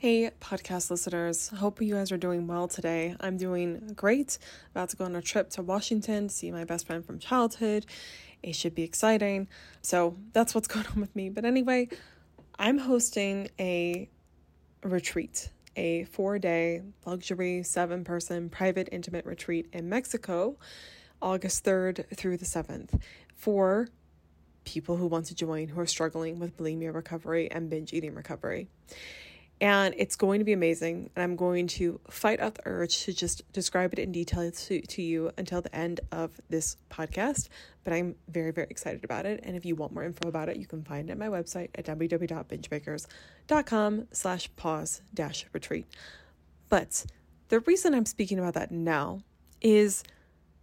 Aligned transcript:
Hey, 0.00 0.30
podcast 0.40 0.90
listeners. 0.90 1.48
Hope 1.48 1.82
you 1.82 1.92
guys 1.92 2.10
are 2.10 2.16
doing 2.16 2.46
well 2.46 2.68
today. 2.68 3.16
I'm 3.20 3.36
doing 3.36 3.92
great. 3.94 4.38
About 4.70 4.88
to 4.88 4.96
go 4.96 5.04
on 5.04 5.14
a 5.14 5.20
trip 5.20 5.50
to 5.50 5.62
Washington 5.62 6.28
to 6.28 6.34
see 6.34 6.50
my 6.50 6.64
best 6.64 6.86
friend 6.86 7.04
from 7.04 7.18
childhood 7.18 7.84
it 8.42 8.56
should 8.56 8.74
be 8.74 8.82
exciting. 8.82 9.46
So 9.82 10.16
that's 10.32 10.54
what's 10.54 10.68
going 10.74 10.86
on 10.86 11.02
with 11.02 11.14
me. 11.14 11.28
But 11.28 11.44
anyway, 11.44 11.90
I'm 12.58 12.78
hosting 12.78 13.50
a 13.60 14.08
retreat, 14.82 15.50
a 15.76 16.04
four 16.04 16.38
day 16.38 16.80
luxury, 17.04 17.62
seven 17.62 18.02
person 18.02 18.48
private 18.48 18.88
intimate 18.90 19.26
retreat 19.26 19.66
in 19.70 19.90
Mexico, 19.90 20.56
August 21.20 21.62
3rd 21.62 22.06
through 22.16 22.38
the 22.38 22.46
7th 22.46 22.98
for 23.36 23.88
people 24.64 24.96
who 24.96 25.06
want 25.06 25.26
to 25.26 25.34
join 25.34 25.68
who 25.68 25.78
are 25.78 25.84
struggling 25.84 26.38
with 26.38 26.56
bulimia 26.56 26.94
recovery 26.94 27.50
and 27.50 27.68
binge 27.68 27.92
eating 27.92 28.14
recovery 28.14 28.66
and 29.60 29.94
it's 29.98 30.16
going 30.16 30.38
to 30.38 30.44
be 30.44 30.54
amazing. 30.54 31.10
And 31.14 31.22
I'm 31.22 31.36
going 31.36 31.66
to 31.68 32.00
fight 32.08 32.40
out 32.40 32.54
the 32.54 32.62
urge 32.64 33.04
to 33.04 33.12
just 33.12 33.52
describe 33.52 33.92
it 33.92 33.98
in 33.98 34.10
detail 34.10 34.50
to, 34.50 34.80
to 34.80 35.02
you 35.02 35.30
until 35.36 35.60
the 35.60 35.76
end 35.76 36.00
of 36.10 36.40
this 36.48 36.78
podcast. 36.90 37.50
But 37.84 37.92
I'm 37.92 38.14
very, 38.28 38.52
very 38.52 38.68
excited 38.70 39.04
about 39.04 39.26
it. 39.26 39.40
And 39.42 39.54
if 39.56 39.66
you 39.66 39.76
want 39.76 39.92
more 39.92 40.04
info 40.04 40.28
about 40.28 40.48
it, 40.48 40.56
you 40.56 40.66
can 40.66 40.82
find 40.82 41.10
it 41.10 41.12
at 41.12 41.18
my 41.18 41.28
website 41.28 41.68
at 41.74 41.84
www.bingebreakers.com 41.84 44.06
slash 44.12 44.48
pause 44.56 45.02
dash 45.12 45.44
retreat. 45.52 45.86
But 46.70 47.04
the 47.48 47.60
reason 47.60 47.94
I'm 47.94 48.06
speaking 48.06 48.38
about 48.38 48.54
that 48.54 48.70
now 48.70 49.20
is 49.60 50.02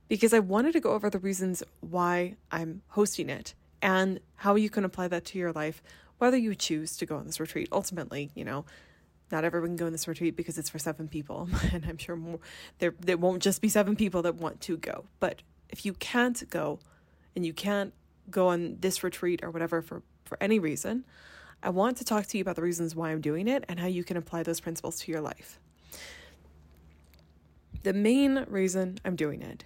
because 0.07 0.33
I 0.33 0.39
wanted 0.39 0.73
to 0.73 0.79
go 0.79 0.93
over 0.93 1.11
the 1.11 1.19
reasons 1.19 1.61
why 1.81 2.37
I'm 2.51 2.81
hosting 2.87 3.29
it 3.29 3.53
and 3.81 4.21
how 4.35 4.55
you 4.55 4.71
can 4.71 4.85
apply 4.85 5.09
that 5.09 5.25
to 5.25 5.37
your 5.37 5.51
life 5.51 5.83
whether 6.17 6.37
you 6.37 6.55
choose 6.55 6.97
to 6.97 7.05
go 7.05 7.17
on 7.17 7.25
this 7.25 7.39
retreat. 7.39 7.69
Ultimately, 7.71 8.31
you 8.35 8.43
know, 8.43 8.65
not 9.31 9.43
everyone 9.43 9.69
can 9.69 9.75
go 9.75 9.85
in 9.85 9.91
this 9.91 10.07
retreat 10.07 10.35
because 10.35 10.57
it's 10.57 10.69
for 10.69 10.79
seven 10.79 11.07
people 11.07 11.49
and 11.71 11.85
i'm 11.85 11.97
sure 11.97 12.15
more 12.15 12.39
there 12.79 12.93
there 12.99 13.17
won't 13.17 13.41
just 13.41 13.61
be 13.61 13.69
seven 13.69 13.95
people 13.95 14.21
that 14.21 14.35
want 14.35 14.61
to 14.61 14.77
go. 14.77 15.05
But 15.19 15.41
if 15.69 15.85
you 15.85 15.93
can't 15.93 16.49
go 16.49 16.79
and 17.35 17.45
you 17.45 17.53
can't 17.53 17.93
go 18.29 18.47
on 18.47 18.77
this 18.79 19.03
retreat 19.03 19.41
or 19.43 19.51
whatever 19.51 19.81
for 19.81 20.01
for 20.25 20.37
any 20.41 20.59
reason 20.59 21.05
i 21.63 21.69
want 21.69 21.97
to 21.97 22.03
talk 22.03 22.25
to 22.27 22.37
you 22.37 22.41
about 22.41 22.55
the 22.55 22.61
reasons 22.61 22.95
why 22.95 23.11
i'm 23.11 23.21
doing 23.21 23.47
it 23.47 23.63
and 23.67 23.79
how 23.79 23.87
you 23.87 24.03
can 24.03 24.17
apply 24.17 24.43
those 24.43 24.59
principles 24.59 24.99
to 24.99 25.11
your 25.11 25.21
life. 25.21 25.59
The 27.83 27.93
main 27.93 28.45
reason 28.49 28.99
i'm 29.05 29.15
doing 29.15 29.41
it 29.41 29.65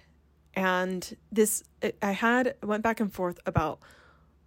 and 0.54 1.16
this 1.30 1.64
i 2.02 2.12
had 2.12 2.54
went 2.62 2.82
back 2.82 3.00
and 3.00 3.12
forth 3.12 3.40
about 3.46 3.80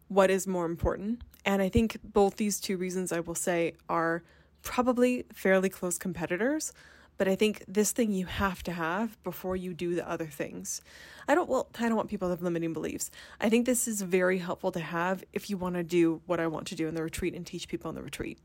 what 0.08 0.30
is 0.30 0.48
more 0.48 0.66
important 0.66 1.22
and 1.46 1.62
i 1.62 1.70
think 1.70 1.98
both 2.04 2.36
these 2.38 2.60
two 2.60 2.78
reasons 2.78 3.12
i 3.12 3.20
will 3.20 3.36
say 3.36 3.74
are 3.90 4.24
probably 4.66 5.26
fairly 5.32 5.70
close 5.70 5.98
competitors, 5.98 6.74
but 7.18 7.30
I 7.30 7.36
think 7.36 7.64
this 7.66 7.94
thing 7.94 8.12
you 8.12 8.26
have 8.26 8.62
to 8.64 8.74
have 8.74 9.24
before 9.24 9.56
you 9.56 9.74
do 9.74 9.96
the 9.96 10.10
other 10.10 10.26
things. 10.26 10.82
I 11.30 11.36
don't 11.36 11.48
well, 11.48 11.70
I 11.80 11.88
don't 11.88 11.96
want 11.96 12.10
people 12.10 12.28
to 12.28 12.32
have 12.32 12.42
limiting 12.42 12.74
beliefs. 12.74 13.10
I 13.40 13.48
think 13.48 13.66
this 13.66 13.88
is 13.88 14.02
very 14.02 14.40
helpful 14.40 14.74
to 14.74 14.82
have 14.82 15.24
if 15.32 15.50
you 15.50 15.56
want 15.56 15.76
to 15.76 15.84
do 15.84 16.22
what 16.26 16.42
I 16.42 16.48
want 16.48 16.68
to 16.68 16.76
do 16.76 16.90
in 16.90 16.96
the 16.96 17.04
retreat 17.04 17.34
and 17.34 17.46
teach 17.46 17.70
people 17.70 17.90
in 17.90 17.96
the 17.96 18.04
retreat. 18.04 18.40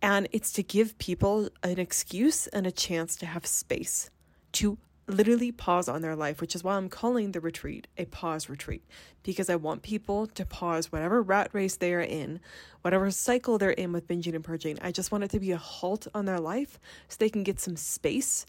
And 0.00 0.28
it's 0.30 0.52
to 0.52 0.62
give 0.62 0.96
people 0.98 1.48
an 1.64 1.80
excuse 1.80 2.46
and 2.48 2.66
a 2.66 2.70
chance 2.70 3.16
to 3.16 3.26
have 3.26 3.44
space 3.46 4.10
to 4.52 4.78
literally 5.08 5.50
pause 5.50 5.88
on 5.88 6.02
their 6.02 6.14
life, 6.14 6.40
which 6.40 6.54
is 6.54 6.62
why 6.62 6.76
I'm 6.76 6.88
calling 6.88 7.32
the 7.32 7.40
retreat 7.40 7.88
a 7.96 8.04
pause 8.04 8.48
retreat, 8.48 8.84
because 9.22 9.48
I 9.48 9.56
want 9.56 9.82
people 9.82 10.26
to 10.26 10.44
pause 10.44 10.92
whatever 10.92 11.22
rat 11.22 11.50
race 11.52 11.76
they 11.76 11.94
are 11.94 12.00
in, 12.00 12.40
whatever 12.82 13.10
cycle 13.10 13.58
they're 13.58 13.70
in 13.70 13.92
with 13.92 14.06
binging 14.06 14.34
and 14.34 14.44
purging. 14.44 14.78
I 14.82 14.92
just 14.92 15.10
want 15.10 15.24
it 15.24 15.30
to 15.30 15.40
be 15.40 15.52
a 15.52 15.56
halt 15.56 16.06
on 16.14 16.26
their 16.26 16.40
life 16.40 16.78
so 17.08 17.16
they 17.18 17.30
can 17.30 17.42
get 17.42 17.58
some 17.58 17.76
space 17.76 18.46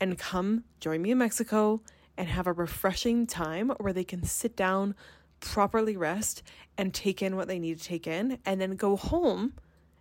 and 0.00 0.18
come 0.18 0.64
join 0.80 1.00
me 1.00 1.12
in 1.12 1.18
Mexico 1.18 1.80
and 2.18 2.28
have 2.28 2.46
a 2.46 2.52
refreshing 2.52 3.26
time 3.26 3.70
where 3.78 3.92
they 3.92 4.04
can 4.04 4.24
sit 4.24 4.56
down, 4.56 4.94
properly 5.40 5.96
rest, 5.96 6.42
and 6.76 6.92
take 6.92 7.22
in 7.22 7.36
what 7.36 7.48
they 7.48 7.58
need 7.58 7.78
to 7.78 7.84
take 7.84 8.06
in, 8.06 8.38
and 8.44 8.60
then 8.60 8.76
go 8.76 8.96
home 8.96 9.54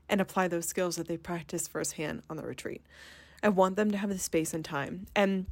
and 0.10 0.20
apply 0.20 0.48
those 0.48 0.66
skills 0.66 0.98
that 0.98 1.08
they 1.08 1.18
practiced 1.18 1.72
firsthand 1.72 2.22
on 2.30 2.36
the 2.36 2.44
retreat. 2.44 2.82
I 3.42 3.50
want 3.50 3.76
them 3.76 3.92
to 3.92 3.98
have 3.98 4.10
the 4.10 4.20
space 4.20 4.54
and 4.54 4.66
time. 4.66 5.06
And 5.16 5.46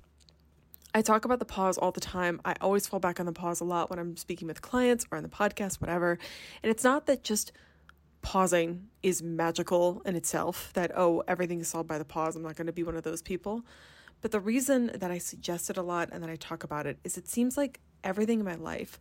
I 0.94 1.04
talk 1.04 1.24
about 1.24 1.40
the 1.40 1.46
pause 1.46 1.78
all 1.78 1.92
the 1.92 2.00
time. 2.00 2.42
I 2.44 2.56
always 2.62 2.88
fall 2.88 3.00
back 3.00 3.20
on 3.20 3.28
the 3.28 3.32
pause 3.32 3.62
a 3.62 3.64
lot 3.64 3.90
when 3.90 4.00
I'm 4.00 4.18
speaking 4.18 4.48
with 4.48 4.62
clients 4.62 5.06
or 5.12 5.18
on 5.18 5.24
the 5.24 5.30
podcast, 5.30 5.80
whatever. 5.82 6.18
And 6.64 6.72
it's 6.72 6.84
not 6.84 7.06
that 7.06 7.24
just 7.24 7.52
pausing 8.22 8.88
is 9.04 9.22
magical 9.22 10.02
in 10.06 10.16
itself, 10.16 10.72
that, 10.74 10.92
oh, 10.96 11.24
everything 11.28 11.62
is 11.62 11.68
solved 11.68 11.88
by 11.88 12.00
the 12.00 12.06
pause. 12.06 12.36
I'm 12.36 12.42
not 12.42 12.56
going 12.56 12.68
to 12.68 12.74
be 12.74 12.84
one 12.84 12.96
of 12.96 13.04
those 13.04 13.22
people. 13.22 13.64
But 14.22 14.32
the 14.32 14.40
reason 14.40 14.92
that 14.96 15.12
I 15.12 15.20
suggest 15.20 15.70
it 15.70 15.78
a 15.78 15.82
lot 15.82 16.10
and 16.12 16.24
that 16.24 16.30
I 16.30 16.36
talk 16.36 16.64
about 16.64 16.88
it 16.88 16.98
is 17.04 17.18
it 17.18 17.28
seems 17.28 17.56
like 17.56 17.80
everything 18.04 18.40
in 18.40 18.46
my 18.46 18.56
life, 18.56 19.00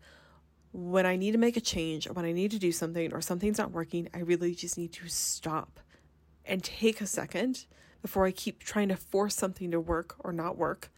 when 0.72 1.06
I 1.06 1.16
need 1.16 1.32
to 1.32 1.38
make 1.38 1.56
a 1.56 1.60
change 1.60 2.06
or 2.06 2.12
when 2.12 2.26
I 2.26 2.32
need 2.32 2.50
to 2.50 2.59
do 2.59 2.70
something 2.70 3.12
or 3.12 3.22
something's 3.22 3.59
not 3.59 3.72
working, 3.72 4.09
I 4.15 4.19
really 4.19 4.55
just 4.55 4.76
need 4.76 4.93
to 4.93 5.09
stop 5.09 5.81
and 6.44 6.62
take 6.62 7.00
a 7.00 7.06
second 7.06 7.65
before 8.03 8.26
I 8.26 8.31
keep 8.31 8.62
trying 8.62 8.88
to 8.88 8.97
force 8.97 9.34
something 9.34 9.70
to 9.70 9.81
work 9.81 10.15
or 10.20 10.32
not 10.32 10.56
work 10.56 10.91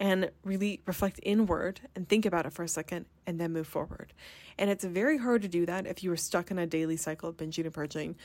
and 0.00 0.30
really 0.44 0.80
reflect 0.86 1.18
inward 1.22 1.80
and 1.96 2.08
think 2.08 2.24
about 2.24 2.46
it 2.46 2.52
for 2.52 2.62
a 2.62 2.68
second 2.68 3.06
and 3.26 3.40
then 3.40 3.52
move 3.52 3.66
forward. 3.66 4.12
And 4.58 4.70
it's 4.70 4.84
very 4.84 5.18
hard 5.18 5.42
to 5.42 5.48
do 5.48 5.66
that 5.66 5.86
if 5.86 6.02
you 6.02 6.12
are 6.12 6.16
stuck 6.16 6.50
in 6.50 6.58
a 6.58 6.66
daily 6.66 6.96
cycle 6.96 7.28
of 7.28 7.36
binging 7.36 7.64
and 7.64 7.74
purging 7.74 8.16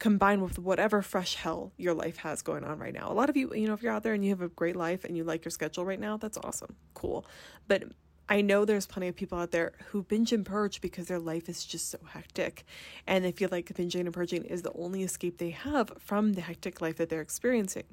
combined 0.00 0.42
with 0.42 0.58
whatever 0.58 1.02
fresh 1.02 1.36
hell 1.36 1.72
your 1.76 1.94
life 1.94 2.16
has 2.16 2.42
going 2.42 2.64
on 2.64 2.78
right 2.78 2.94
now. 2.94 3.12
A 3.12 3.12
lot 3.12 3.28
of 3.28 3.36
you, 3.36 3.54
you 3.54 3.68
know, 3.68 3.74
if 3.74 3.82
you're 3.82 3.92
out 3.92 4.02
there 4.02 4.14
and 4.14 4.24
you 4.24 4.30
have 4.30 4.40
a 4.40 4.48
great 4.48 4.74
life 4.74 5.04
and 5.04 5.16
you 5.16 5.22
like 5.22 5.44
your 5.44 5.50
schedule 5.50 5.84
right 5.84 6.00
now, 6.00 6.16
that's 6.16 6.38
awesome. 6.38 6.74
Cool. 6.94 7.26
But 7.68 7.84
I 8.26 8.40
know 8.40 8.64
there's 8.64 8.86
plenty 8.86 9.08
of 9.08 9.14
people 9.14 9.38
out 9.38 9.50
there 9.50 9.72
who 9.88 10.02
binge 10.02 10.32
and 10.32 10.44
purge 10.44 10.80
because 10.80 11.06
their 11.06 11.18
life 11.18 11.48
is 11.48 11.64
just 11.64 11.90
so 11.90 11.98
hectic 12.08 12.64
and 13.06 13.24
they 13.24 13.32
feel 13.32 13.50
like 13.52 13.66
binging 13.66 14.00
and 14.00 14.12
purging 14.12 14.44
is 14.44 14.62
the 14.62 14.72
only 14.72 15.02
escape 15.02 15.38
they 15.38 15.50
have 15.50 15.92
from 15.98 16.32
the 16.32 16.40
hectic 16.40 16.80
life 16.80 16.96
that 16.96 17.10
they're 17.10 17.20
experiencing. 17.20 17.84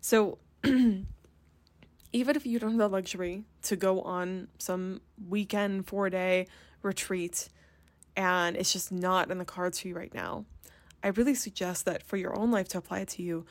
So 0.00 0.38
even 2.12 2.36
if 2.36 2.46
you 2.46 2.58
don't 2.58 2.72
have 2.72 2.78
the 2.78 2.88
luxury 2.88 3.44
to 3.62 3.76
go 3.76 4.02
on 4.02 4.48
some 4.58 5.00
weekend 5.28 5.86
four 5.86 6.10
day 6.10 6.46
retreat 6.82 7.48
and 8.16 8.56
it's 8.56 8.72
just 8.72 8.92
not 8.92 9.30
in 9.30 9.38
the 9.38 9.44
cards 9.44 9.80
for 9.80 9.88
you 9.88 9.94
right 9.94 10.12
now, 10.12 10.44
I 11.02 11.08
really 11.08 11.34
suggest 11.34 11.84
that 11.86 12.02
for 12.02 12.16
your 12.16 12.38
own 12.38 12.50
life 12.50 12.68
to 12.68 12.78
apply 12.78 13.00
it 13.00 13.08
to 13.08 13.22
you, 13.22 13.46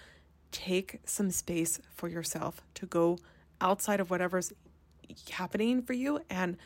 take 0.52 1.00
some 1.06 1.32
space 1.32 1.80
for 1.96 2.08
yourself 2.08 2.62
to 2.76 2.86
go 2.86 3.18
outside 3.60 4.00
of 4.00 4.10
whatever's 4.10 4.54
happening 5.30 5.82
for 5.82 5.94
you 5.94 6.22
and 6.30 6.58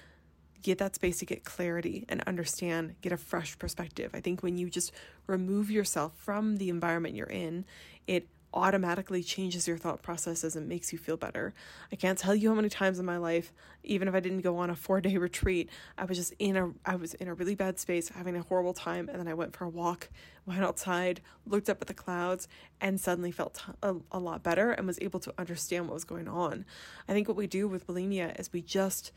get 0.61 0.79
that 0.79 0.95
space 0.95 1.19
to 1.19 1.25
get 1.25 1.43
clarity 1.43 2.05
and 2.09 2.23
understand, 2.25 2.95
get 3.01 3.11
a 3.11 3.17
fresh 3.17 3.57
perspective. 3.59 4.11
I 4.13 4.19
think 4.19 4.41
when 4.41 4.57
you 4.57 4.69
just 4.69 4.91
remove 5.27 5.69
yourself 5.69 6.13
from 6.17 6.57
the 6.57 6.69
environment 6.69 7.15
you're 7.15 7.27
in, 7.27 7.65
it 8.07 8.27
automatically 8.55 9.21
changes 9.21 9.67
your 9.67 9.77
thought 9.77 10.01
processes 10.01 10.55
and 10.55 10.67
makes 10.67 10.93
you 10.93 10.97
feel 10.97 11.17
better. 11.17 11.53
I 11.91 11.95
can't 11.95 12.17
tell 12.17 12.33
you 12.33 12.49
how 12.49 12.55
many 12.55 12.69
times 12.69 12.97
in 12.97 13.05
my 13.05 13.17
life, 13.17 13.53
even 13.83 14.07
if 14.07 14.15
I 14.15 14.19
didn't 14.21 14.41
go 14.41 14.57
on 14.57 14.69
a 14.69 14.75
4-day 14.75 15.17
retreat, 15.19 15.69
I 15.97 16.05
was 16.05 16.17
just 16.17 16.33
in 16.39 16.55
a 16.55 16.71
I 16.85 16.95
was 16.95 17.13
in 17.15 17.27
a 17.27 17.33
really 17.33 17.55
bad 17.55 17.79
space, 17.79 18.09
having 18.09 18.35
a 18.35 18.41
horrible 18.41 18.73
time, 18.73 19.09
and 19.09 19.19
then 19.19 19.27
I 19.27 19.33
went 19.33 19.55
for 19.55 19.65
a 19.65 19.69
walk, 19.69 20.09
went 20.45 20.63
outside, 20.63 21.21
looked 21.45 21.69
up 21.69 21.81
at 21.81 21.87
the 21.87 21.93
clouds, 21.93 22.47
and 22.79 22.99
suddenly 22.99 23.31
felt 23.31 23.61
a, 23.83 23.95
a 24.11 24.19
lot 24.19 24.41
better 24.41 24.71
and 24.71 24.87
was 24.87 24.99
able 25.01 25.19
to 25.19 25.33
understand 25.37 25.87
what 25.87 25.93
was 25.93 26.05
going 26.05 26.27
on. 26.27 26.65
I 27.07 27.13
think 27.13 27.27
what 27.27 27.37
we 27.37 27.47
do 27.47 27.67
with 27.67 27.87
bulimia 27.87 28.39
is 28.39 28.53
we 28.53 28.61
just 28.61 29.11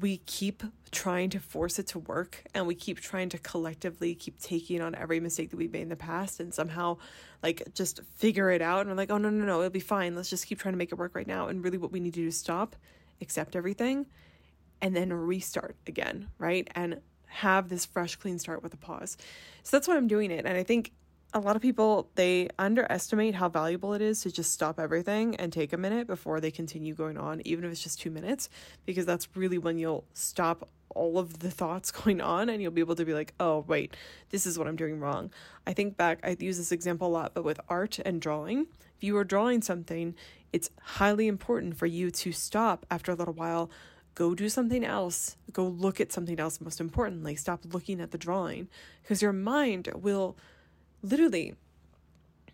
we 0.00 0.18
keep 0.18 0.62
trying 0.90 1.30
to 1.30 1.40
force 1.40 1.78
it 1.78 1.86
to 1.88 1.98
work 1.98 2.44
and 2.54 2.66
we 2.66 2.74
keep 2.74 3.00
trying 3.00 3.28
to 3.28 3.38
collectively 3.38 4.14
keep 4.14 4.40
taking 4.40 4.80
on 4.80 4.94
every 4.94 5.20
mistake 5.20 5.50
that 5.50 5.56
we've 5.56 5.72
made 5.72 5.82
in 5.82 5.88
the 5.88 5.96
past 5.96 6.40
and 6.40 6.54
somehow 6.54 6.96
like 7.42 7.62
just 7.74 8.00
figure 8.14 8.50
it 8.50 8.62
out 8.62 8.80
and 8.80 8.90
we're 8.90 8.96
like 8.96 9.10
oh 9.10 9.18
no 9.18 9.28
no 9.28 9.44
no 9.44 9.58
it'll 9.58 9.70
be 9.70 9.80
fine 9.80 10.14
let's 10.14 10.30
just 10.30 10.46
keep 10.46 10.58
trying 10.58 10.72
to 10.72 10.78
make 10.78 10.92
it 10.92 10.94
work 10.94 11.14
right 11.14 11.26
now 11.26 11.48
and 11.48 11.62
really 11.62 11.78
what 11.78 11.92
we 11.92 12.00
need 12.00 12.14
to 12.14 12.20
do 12.20 12.28
is 12.28 12.38
stop 12.38 12.76
accept 13.20 13.56
everything 13.56 14.06
and 14.80 14.94
then 14.94 15.12
restart 15.12 15.76
again, 15.86 16.28
right? 16.38 16.68
And 16.74 17.00
have 17.26 17.68
this 17.68 17.84
fresh, 17.84 18.16
clean 18.16 18.38
start 18.38 18.62
with 18.62 18.74
a 18.74 18.76
pause. 18.76 19.16
So 19.62 19.76
that's 19.76 19.88
why 19.88 19.96
I'm 19.96 20.08
doing 20.08 20.30
it. 20.30 20.44
And 20.46 20.56
I 20.56 20.62
think 20.62 20.92
a 21.36 21.40
lot 21.40 21.54
of 21.54 21.60
people 21.60 22.08
they 22.14 22.48
underestimate 22.58 23.34
how 23.34 23.46
valuable 23.46 23.92
it 23.92 24.00
is 24.00 24.22
to 24.22 24.32
just 24.32 24.50
stop 24.52 24.80
everything 24.80 25.36
and 25.36 25.52
take 25.52 25.74
a 25.74 25.76
minute 25.76 26.06
before 26.06 26.40
they 26.40 26.50
continue 26.50 26.94
going 26.94 27.18
on 27.18 27.42
even 27.44 27.62
if 27.62 27.70
it's 27.70 27.82
just 27.82 28.00
2 28.00 28.10
minutes 28.10 28.48
because 28.86 29.04
that's 29.04 29.28
really 29.36 29.58
when 29.58 29.76
you'll 29.76 30.06
stop 30.14 30.70
all 30.88 31.18
of 31.18 31.40
the 31.40 31.50
thoughts 31.50 31.90
going 32.02 32.22
on 32.22 32.48
and 32.48 32.62
you'll 32.62 32.72
be 32.72 32.80
able 32.80 32.96
to 32.96 33.04
be 33.04 33.12
like 33.12 33.34
oh 33.38 33.66
wait 33.68 33.94
this 34.30 34.46
is 34.46 34.58
what 34.58 34.66
i'm 34.66 34.76
doing 34.76 34.98
wrong. 34.98 35.30
I 35.66 35.74
think 35.74 35.98
back 35.98 36.20
i 36.24 36.34
use 36.40 36.56
this 36.56 36.72
example 36.72 37.08
a 37.08 37.12
lot 37.12 37.34
but 37.34 37.44
with 37.44 37.60
art 37.68 37.98
and 37.98 38.18
drawing 38.18 38.68
if 38.96 39.04
you 39.04 39.14
are 39.18 39.24
drawing 39.24 39.60
something 39.60 40.14
it's 40.54 40.70
highly 40.80 41.28
important 41.28 41.76
for 41.76 41.84
you 41.84 42.10
to 42.10 42.32
stop 42.32 42.86
after 42.90 43.12
a 43.12 43.14
little 43.14 43.34
while 43.34 43.70
go 44.14 44.34
do 44.34 44.48
something 44.48 44.86
else 44.86 45.36
go 45.52 45.66
look 45.66 46.00
at 46.00 46.12
something 46.12 46.40
else 46.40 46.62
most 46.62 46.80
importantly 46.80 47.36
stop 47.36 47.60
looking 47.74 48.00
at 48.00 48.10
the 48.10 48.16
drawing 48.16 48.68
because 49.02 49.20
your 49.20 49.34
mind 49.34 49.90
will 49.94 50.34
literally 51.10 51.54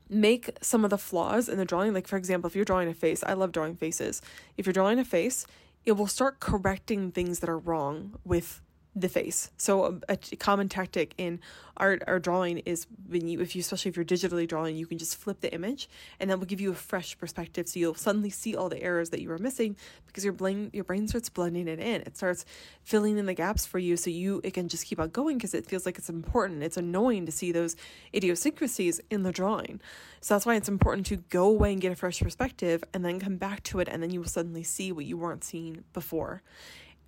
make 0.09 0.57
some 0.61 0.85
of 0.85 0.91
the 0.91 0.99
flaws 0.99 1.49
in 1.49 1.59
the 1.59 1.65
drawing. 1.65 1.95
Like, 1.95 2.07
for 2.07 2.17
example, 2.17 2.49
if 2.49 2.55
you're 2.55 2.65
drawing 2.65 2.89
a 2.89 2.95
face, 2.95 3.25
I 3.25 3.33
love 3.33 3.53
drawing 3.53 3.77
faces. 3.77 4.21
If 4.57 4.67
you're 4.67 4.73
drawing 4.73 4.99
a 4.99 5.05
face, 5.05 5.47
it 5.85 5.93
will 5.93 6.07
start 6.07 6.41
correcting 6.41 7.11
things 7.11 7.41
that 7.41 7.49
are 7.49 7.59
wrong 7.59 8.19
with 8.25 8.61
the 8.95 9.09
face. 9.09 9.51
So 9.57 9.99
a, 10.09 10.13
a, 10.13 10.17
common 10.37 10.69
tactic 10.69 11.15
in 11.17 11.41
art 11.79 12.03
or 12.07 12.19
drawing 12.19 12.59
is 12.59 12.87
when 13.09 13.27
you, 13.27 13.41
if 13.41 13.57
you, 13.57 13.61
especially 13.61 13.89
if 13.89 13.97
you're 13.97 14.05
digitally 14.05 14.47
drawing, 14.47 14.77
you 14.77 14.87
can 14.87 14.99
just 14.99 15.17
flip 15.17 15.41
the 15.41 15.53
image, 15.55 15.89
and 16.21 16.29
that 16.29 16.39
will 16.39 16.47
give 16.47 16.61
you 16.61 16.71
a 16.71 16.75
fresh 16.75 17.17
perspective. 17.17 17.69
So 17.69 17.81
you'll 17.81 17.95
suddenly 17.95 18.29
see 18.29 18.55
all 18.55 18.69
the 18.69 18.83
errors 18.83 19.09
that 19.11 19.23
you 19.23 19.31
were 19.31 19.39
missing 19.39 19.77
because 20.07 20.25
your 20.25 20.35
brain, 20.35 20.69
your 20.75 20.85
brain 20.85 21.09
starts 21.09 21.31
blending 21.31 21.69
it 21.69 21.79
in. 21.79 22.03
It 22.03 22.19
starts 22.19 22.45
filling 22.85 23.17
in 23.17 23.25
the 23.25 23.33
gaps 23.33 23.65
for 23.65 23.79
you, 23.79 23.97
so 23.97 24.11
you 24.11 24.43
it 24.45 24.53
can 24.53 24.69
just 24.69 24.85
keep 24.85 25.01
on 25.01 25.09
going 25.09 25.39
because 25.39 25.55
it 25.55 25.65
feels 25.65 25.87
like 25.87 25.97
it's 25.97 26.11
important. 26.11 26.63
It's 26.63 26.77
annoying 26.77 27.25
to 27.25 27.33
see 27.33 27.51
those 27.51 27.77
idiosyncrasies 28.15 29.01
in 29.11 29.23
the 29.23 29.33
drawing. 29.33 29.81
So 30.21 30.35
that's 30.35 30.45
why 30.45 30.57
it's 30.57 30.69
important 30.69 31.07
to 31.07 31.17
go 31.17 31.47
away 31.47 31.73
and 31.73 31.81
get 31.81 31.93
a 31.93 31.97
fresh 31.97 32.21
perspective, 32.21 32.85
and 32.93 33.03
then 33.05 33.21
come 33.21 33.37
back 33.37 33.63
to 33.65 33.81
it, 33.81 33.89
and 33.89 34.03
then 34.03 34.11
you 34.11 34.21
will 34.21 34.29
suddenly 34.29 34.63
see 34.63 34.93
what 34.93 35.07
you 35.07 35.17
weren't 35.17 35.45
seeing 35.45 35.85
before. 35.95 36.43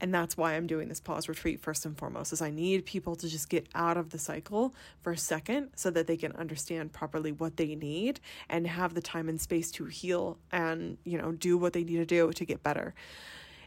And 0.05 0.13
that's 0.13 0.37
why 0.37 0.53
I'm 0.53 0.67
doing 0.67 0.91
this 0.91 1.01
pause 1.01 1.31
retreat 1.31 1.61
first 1.61 1.87
and 1.87 1.97
foremost 1.97 2.31
is 2.35 2.43
I 2.43 2.51
need 2.51 2.85
people 2.85 3.17
to 3.17 3.27
just 3.27 3.49
get 3.49 3.67
out 3.75 3.97
of 3.97 4.11
the 4.11 4.19
cycle 4.19 4.75
for 5.01 5.13
a 5.13 5.17
second 5.17 5.71
so 5.77 5.91
that 5.93 6.07
they 6.07 6.19
can 6.19 6.33
understand 6.33 6.93
properly 6.93 7.33
what 7.33 7.57
they 7.57 7.75
need 7.75 8.21
and 8.51 8.67
have 8.67 8.93
the 8.93 9.01
time 9.01 9.31
and 9.31 9.41
space 9.41 9.71
to 9.71 9.87
heal 9.87 10.37
and, 10.53 10.99
you 11.05 11.17
know, 11.17 11.33
do 11.33 11.57
what 11.57 11.73
they 11.73 11.85
need 11.85 11.97
to 11.97 12.05
do 12.05 12.31
to 12.35 12.45
get 12.45 12.63
better. 12.63 12.93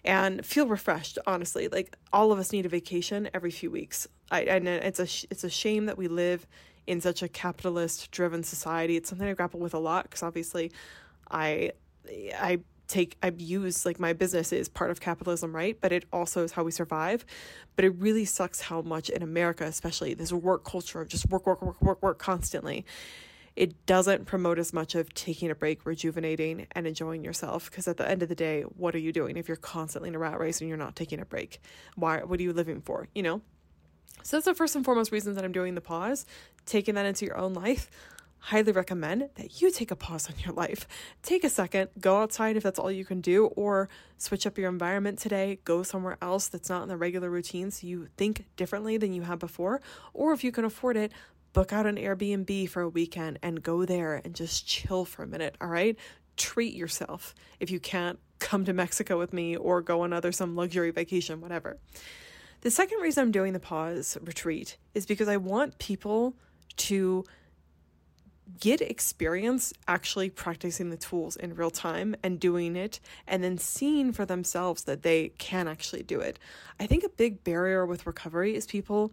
And 0.06 0.46
feel 0.46 0.68
refreshed, 0.68 1.18
honestly. 1.26 1.70
Like 1.70 1.98
all 2.14 2.32
of 2.32 2.38
us 2.38 2.52
need 2.52 2.68
a 2.68 2.70
vacation 2.70 3.32
every 3.34 3.50
few 3.50 3.72
weeks. 3.72 4.08
I 4.30 4.42
and 4.42 4.68
it's 4.68 5.00
a 5.00 5.08
it's 5.32 5.44
a 5.44 5.50
shame 5.50 5.88
that 5.88 5.98
we 5.98 6.08
live 6.08 6.46
in 6.86 7.02
such 7.02 7.24
a 7.24 7.28
capitalist 7.28 8.12
driven 8.12 8.44
society. 8.44 8.96
It's 8.96 9.10
something 9.10 9.28
I 9.28 9.34
grapple 9.34 9.60
with 9.60 9.74
a 9.74 9.80
lot 9.80 10.04
because 10.04 10.22
obviously 10.22 10.72
I 11.32 11.72
I 12.40 12.60
take 12.88 13.18
I 13.22 13.32
use 13.38 13.86
like 13.86 14.00
my 14.00 14.14
business 14.14 14.52
is 14.52 14.70
part 14.70 14.92
of 14.92 15.00
capitalism, 15.00 15.56
right? 15.56 15.78
But 15.80 15.92
it 15.92 16.06
also 16.12 16.44
is 16.44 16.54
how 16.54 16.64
we 16.64 16.72
survive. 16.72 17.26
But 17.76 17.86
it 17.86 17.90
really 17.98 18.26
sucks 18.26 18.62
how 18.62 18.82
much 18.82 19.10
in 19.10 19.22
America, 19.22 19.66
especially 19.66 20.14
this 20.14 20.32
work 20.32 20.64
culture 20.64 21.02
of 21.02 21.10
just 21.10 21.30
work, 21.30 21.46
work, 21.46 21.62
work, 21.62 21.82
work, 21.82 22.02
work 22.02 22.18
constantly. 22.18 22.86
It 23.56 23.86
doesn't 23.88 24.26
promote 24.26 24.60
as 24.60 24.72
much 24.72 24.94
of 24.94 25.14
taking 25.16 25.50
a 25.50 25.56
break, 25.56 25.86
rejuvenating, 25.86 26.68
and 26.74 26.86
enjoying 26.86 27.24
yourself. 27.24 27.70
Because 27.70 27.88
at 27.88 27.98
the 27.98 28.08
end 28.08 28.22
of 28.22 28.30
the 28.30 28.36
day, 28.36 28.62
what 28.62 28.94
are 28.94 29.00
you 29.00 29.12
doing 29.12 29.36
if 29.36 29.48
you're 29.48 29.58
constantly 29.58 30.10
in 30.10 30.16
a 30.16 30.20
rat 30.20 30.40
race 30.40 30.62
and 30.62 30.70
you're 30.70 30.78
not 30.78 30.96
taking 30.96 31.20
a 31.20 31.26
break? 31.26 31.60
Why? 31.96 32.24
What 32.24 32.40
are 32.40 32.44
you 32.44 32.54
living 32.54 32.82
for? 32.82 33.08
You 33.14 33.24
know. 33.24 33.42
So 34.24 34.38
that's 34.38 34.46
the 34.46 34.54
first 34.54 34.76
and 34.76 34.84
foremost 34.84 35.12
reason 35.12 35.36
that 35.36 35.46
I'm 35.46 35.52
doing 35.52 35.76
the 35.76 35.82
pause, 35.82 36.26
taking 36.66 36.96
that 36.96 37.06
into 37.06 37.26
your 37.26 37.38
own 37.38 37.54
life 37.54 37.90
highly 38.48 38.72
recommend 38.72 39.30
that 39.36 39.62
you 39.62 39.70
take 39.70 39.92
a 39.92 39.96
pause 39.96 40.30
on 40.30 40.36
your 40.46 40.54
life. 40.54 40.88
Take 41.22 41.44
a 41.44 41.50
second, 41.50 41.90
go 42.00 42.22
outside 42.22 42.56
if 42.56 42.64
that's 42.64 42.80
all 42.80 42.90
you 42.90 43.04
can 43.04 43.20
do, 43.20 43.48
or 43.48 43.90
switch 44.18 44.48
up 44.48 44.58
your 44.58 44.70
environment 44.70 45.20
today, 45.20 45.60
go 45.66 45.84
somewhere 45.84 46.18
else 46.22 46.48
that's 46.48 46.70
not 46.70 46.82
in 46.82 46.88
the 46.88 46.96
regular 46.96 47.30
routine 47.30 47.72
so 47.72 47.86
you 47.86 48.08
think 48.16 48.46
differently 48.56 48.96
than 48.96 49.12
you 49.12 49.24
have 49.24 49.38
before. 49.38 49.82
Or 50.14 50.32
if 50.32 50.46
you 50.46 50.54
can 50.54 50.64
afford 50.64 50.96
it, 50.96 51.12
book 51.52 51.74
out 51.74 51.86
an 51.86 51.98
Airbnb 51.98 52.70
for 52.70 52.84
a 52.84 52.88
weekend 52.88 53.38
and 53.44 53.62
go 53.62 53.84
there 53.84 54.22
and 54.24 54.34
just 54.34 54.66
chill 54.66 55.04
for 55.04 55.24
a 55.24 55.28
minute, 55.28 55.58
all 55.60 55.68
right? 55.68 55.98
Treat 56.38 56.74
yourself 56.74 57.36
if 57.60 57.70
you 57.70 57.82
can't 57.82 58.18
come 58.40 58.64
to 58.64 58.72
Mexico 58.72 59.18
with 59.18 59.34
me 59.34 59.58
or 59.58 59.82
go 59.82 60.04
on 60.04 60.14
other 60.14 60.32
some 60.32 60.56
luxury 60.56 60.92
vacation, 60.92 61.42
whatever. 61.42 61.80
The 62.62 62.72
second 62.72 63.00
reason 63.02 63.24
I'm 63.24 63.32
doing 63.34 63.52
the 63.52 63.60
pause 63.60 64.18
retreat 64.22 64.78
is 64.94 65.06
because 65.06 65.28
I 65.28 65.36
want 65.36 65.80
people 65.80 66.34
to 66.78 67.26
get 68.60 68.82
experience 68.82 69.74
actually 69.88 70.30
practicing 70.30 70.90
the 70.90 70.98
tools 70.98 71.36
in 71.36 71.56
real 71.56 71.70
time 71.70 72.16
and 72.24 72.40
doing 72.40 72.76
it 72.76 73.00
and 73.28 73.44
then 73.44 73.58
seeing 73.58 74.12
for 74.12 74.26
themselves 74.26 74.84
that 74.84 75.04
they 75.04 75.30
can 75.38 75.68
actually 75.68 76.04
do 76.04 76.20
it. 76.20 76.40
I 76.80 76.88
think 76.88 77.04
a 77.04 77.10
big 77.10 77.44
barrier 77.44 77.86
with 77.86 78.08
recovery 78.08 78.56
is 78.56 78.66
people 78.66 79.12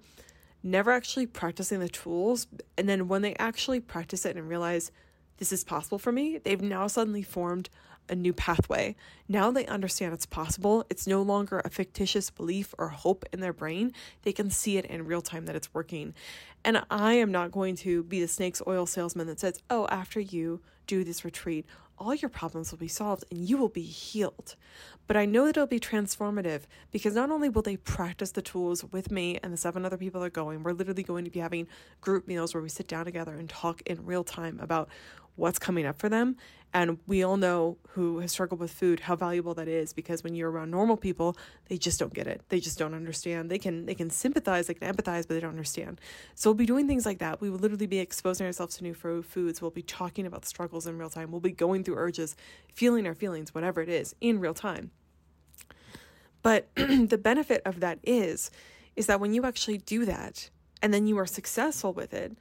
never 0.63 0.91
actually 0.91 1.27
practicing 1.27 1.81
the 1.81 1.89
tools 1.89 2.47
and 2.79 2.89
then 2.89 3.09
when 3.09 3.23
they 3.23 3.35
actually 3.37 3.81
practice 3.81 4.25
it 4.25 4.37
and 4.37 4.49
realize 4.49 4.91
this 5.39 5.53
is 5.53 5.65
possible 5.65 5.99
for 5.99 6.13
me, 6.13 6.39
they've 6.39 6.61
now 6.61 6.87
suddenly 6.87 7.23
formed 7.23 7.69
a 8.09 8.15
new 8.15 8.33
pathway. 8.33 8.97
Now 9.29 9.51
they 9.51 9.67
understand 9.67 10.15
it's 10.15 10.27
possible. 10.27 10.85
It's 10.91 11.07
no 11.07 11.23
longer 11.23 11.61
a 11.65 11.71
fictitious 11.71 12.31
belief 12.31 12.75
or 12.79 12.89
hope 12.89 13.25
in 13.33 13.41
their 13.41 13.53
brain. 13.53 13.93
They 14.23 14.33
can 14.33 14.51
see 14.51 14.77
it 14.77 14.85
in 14.87 15.07
real 15.07 15.23
time 15.23 15.47
that 15.47 15.57
it's 15.57 15.73
working. 15.73 16.15
And 16.65 16.83
I 16.91 17.15
am 17.15 17.33
not 17.33 17.53
going 17.53 17.77
to 17.77 18.03
be 18.05 18.21
the 18.21 18.29
snake's 18.29 18.63
oil 18.67 18.87
salesman 18.87 19.27
that 19.27 19.41
says, 19.41 19.61
oh, 19.71 19.87
after 19.89 20.21
you 20.21 20.61
do 20.87 21.05
this 21.05 21.25
retreat, 21.25 21.67
all 21.99 22.15
your 22.15 22.29
problems 22.29 22.71
will 22.71 22.79
be 22.79 22.89
solved 22.89 23.25
and 23.31 23.49
you 23.49 23.57
will 23.57 23.69
be 23.69 23.83
healed. 23.83 24.57
But 25.07 25.17
I 25.17 25.27
know 25.27 25.45
that 25.45 25.51
it'll 25.51 25.67
be 25.67 25.81
transformative 25.81 26.63
because 26.91 27.15
not 27.15 27.31
only 27.31 27.49
will 27.49 27.63
they 27.63 27.77
practice 27.77 28.33
the 28.33 28.43
tools 28.43 28.85
with 28.91 29.11
me 29.11 29.39
and 29.43 29.53
the 29.53 29.57
seven 29.57 29.85
other 29.85 29.99
people 29.99 30.21
that 30.21 30.27
are 30.27 30.31
going, 30.31 30.63
we're 30.63 30.73
literally 30.73 31.03
going 31.03 31.25
to 31.25 31.31
be 31.31 31.41
having 31.41 31.69
group 32.01 32.27
meals 32.27 32.55
where 32.55 32.63
we 32.63 32.69
sit 32.69 32.89
down 32.89 33.05
together 33.05 33.35
and 33.35 33.49
talk 33.49 33.83
in 33.87 34.05
real 34.05 34.25
time 34.25 34.59
about 34.61 34.89
what's 35.37 35.59
coming 35.59 35.87
up 35.87 35.99
for 35.99 36.09
them. 36.09 36.37
And 36.73 36.99
we 37.07 37.23
all 37.23 37.37
know 37.37 37.79
who 37.91 38.19
has 38.19 38.33
struggled 38.33 38.59
with 38.59 38.73
food 38.73 38.99
how 39.01 39.15
valuable 39.15 39.55
that 39.55 39.69
is 39.69 39.93
because 39.93 40.25
when 40.25 40.35
you're 40.35 40.51
around 40.51 40.73
normal 40.73 40.97
people, 40.97 41.37
they 41.69 41.79
just 41.79 42.01
don't 42.01 42.13
get 42.13 42.27
it. 42.27 42.43
They 42.49 42.59
just 42.59 42.79
don't 42.81 42.95
understand. 42.95 43.49
They 43.49 43.61
can 43.61 43.87
they 43.87 43.95
can 43.95 44.11
sympathize, 44.11 44.67
they 44.67 44.75
can 44.75 44.93
empathize, 44.93 45.29
but 45.29 45.35
they 45.35 45.41
don't 45.41 45.51
understand. 45.51 46.01
So 46.35 46.51
we'll 46.51 46.57
be 46.57 46.67
doing 46.67 46.89
things 46.89 47.07
like 47.07 47.21
that. 47.21 47.41
We 47.41 47.49
will 47.49 47.61
literally 47.61 47.87
be 47.87 48.01
exposing 48.01 48.45
ourselves 48.45 48.77
to 48.79 48.83
new 48.83 48.93
foods. 48.95 49.63
We'll 49.63 49.71
be 49.71 49.83
talking 49.83 50.27
about 50.27 50.45
struggles 50.45 50.89
in 50.89 50.99
real 50.99 51.11
time. 51.11 51.31
We'll 51.31 51.41
be 51.41 51.53
going 51.53 51.85
through 51.85 51.97
urges, 51.97 52.35
feeling 52.75 53.07
our 53.07 53.15
feelings, 53.15 53.55
whatever 53.55 53.81
it 53.81 53.89
is, 53.89 54.17
in 54.21 54.41
real 54.41 54.55
time. 54.55 54.91
But 56.43 56.69
the 56.75 57.21
benefit 57.23 57.63
of 57.65 57.79
that 57.81 58.01
is 58.03 58.51
is 58.97 59.07
that 59.07 59.21
when 59.21 59.33
you 59.33 59.45
actually 59.45 59.79
do 59.79 60.05
that 60.05 60.51
and 60.83 60.93
then 60.93 61.07
you 61.07 61.19
are 61.19 61.27
successful 61.27 61.93
with 61.93 62.13
it, 62.13 62.37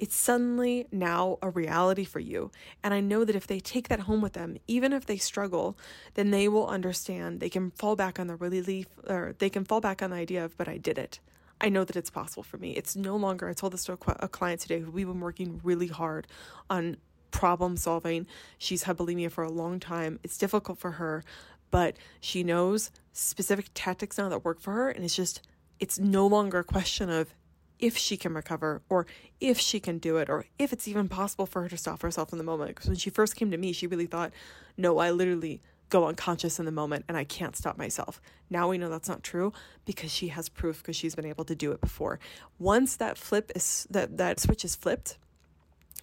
it's 0.00 0.16
suddenly 0.16 0.86
now 0.90 1.38
a 1.42 1.50
reality 1.50 2.04
for 2.04 2.20
you. 2.20 2.50
And 2.82 2.94
I 2.94 3.00
know 3.00 3.22
that 3.22 3.36
if 3.36 3.46
they 3.46 3.60
take 3.60 3.88
that 3.88 4.00
home 4.00 4.22
with 4.22 4.32
them, 4.32 4.56
even 4.66 4.94
if 4.94 5.04
they 5.04 5.18
struggle, 5.18 5.76
then 6.14 6.30
they 6.30 6.48
will 6.48 6.66
understand. 6.66 7.38
They 7.38 7.50
can 7.50 7.70
fall 7.72 7.96
back 7.96 8.18
on 8.18 8.26
the 8.26 8.34
relief, 8.34 8.86
or 9.06 9.34
they 9.38 9.50
can 9.50 9.66
fall 9.66 9.82
back 9.82 10.02
on 10.02 10.08
the 10.08 10.16
idea 10.16 10.42
of, 10.42 10.56
but 10.56 10.68
I 10.68 10.78
did 10.78 10.96
it. 10.96 11.20
I 11.60 11.68
know 11.68 11.84
that 11.84 11.96
it's 11.96 12.08
possible 12.08 12.42
for 12.42 12.56
me. 12.56 12.70
It's 12.70 12.96
no 12.96 13.14
longer, 13.14 13.46
I 13.46 13.52
told 13.52 13.74
this 13.74 13.84
to 13.84 13.92
a, 13.92 14.28
client 14.28 14.62
today 14.62 14.80
who 14.80 14.90
we've 14.90 15.06
been 15.06 15.20
working 15.20 15.60
really 15.62 15.88
hard 15.88 16.26
on 16.70 16.96
problem 17.30 17.76
solving. 17.76 18.26
She's 18.56 18.84
had 18.84 18.96
bulimia 18.96 19.30
for 19.30 19.44
a 19.44 19.52
long 19.52 19.80
time. 19.80 20.18
It's 20.22 20.38
difficult 20.38 20.78
for 20.78 20.92
her, 20.92 21.22
but 21.70 21.98
she 22.22 22.42
knows 22.42 22.90
specific 23.12 23.66
tactics 23.74 24.16
now 24.16 24.30
that 24.30 24.46
work 24.46 24.62
for 24.62 24.72
her. 24.72 24.88
And 24.88 25.04
it's 25.04 25.14
just, 25.14 25.42
it's 25.78 25.98
no 25.98 26.26
longer 26.26 26.60
a 26.60 26.64
question 26.64 27.10
of 27.10 27.34
if 27.80 27.96
she 27.96 28.16
can 28.16 28.34
recover 28.34 28.82
or 28.88 29.06
if 29.40 29.58
she 29.58 29.80
can 29.80 29.98
do 29.98 30.16
it 30.18 30.28
or 30.28 30.44
if 30.58 30.72
it's 30.72 30.86
even 30.86 31.08
possible 31.08 31.46
for 31.46 31.62
her 31.62 31.68
to 31.68 31.76
stop 31.76 32.02
herself 32.02 32.32
in 32.32 32.38
the 32.38 32.44
moment. 32.44 32.74
Because 32.74 32.88
when 32.88 32.96
she 32.96 33.10
first 33.10 33.36
came 33.36 33.50
to 33.50 33.56
me, 33.56 33.72
she 33.72 33.86
really 33.86 34.06
thought, 34.06 34.32
no, 34.76 34.98
I 34.98 35.10
literally 35.10 35.60
go 35.88 36.06
unconscious 36.06 36.58
in 36.58 36.66
the 36.66 36.72
moment 36.72 37.04
and 37.08 37.16
I 37.16 37.24
can't 37.24 37.56
stop 37.56 37.76
myself. 37.76 38.20
Now 38.48 38.68
we 38.68 38.78
know 38.78 38.88
that's 38.88 39.08
not 39.08 39.22
true 39.22 39.52
because 39.84 40.12
she 40.12 40.28
has 40.28 40.48
proof 40.48 40.78
because 40.82 40.96
she's 40.96 41.14
been 41.16 41.26
able 41.26 41.44
to 41.44 41.54
do 41.54 41.72
it 41.72 41.80
before. 41.80 42.20
Once 42.58 42.96
that 42.96 43.18
flip 43.18 43.50
is 43.54 43.86
that 43.90 44.16
that 44.18 44.38
switch 44.38 44.64
is 44.64 44.76
flipped, 44.76 45.18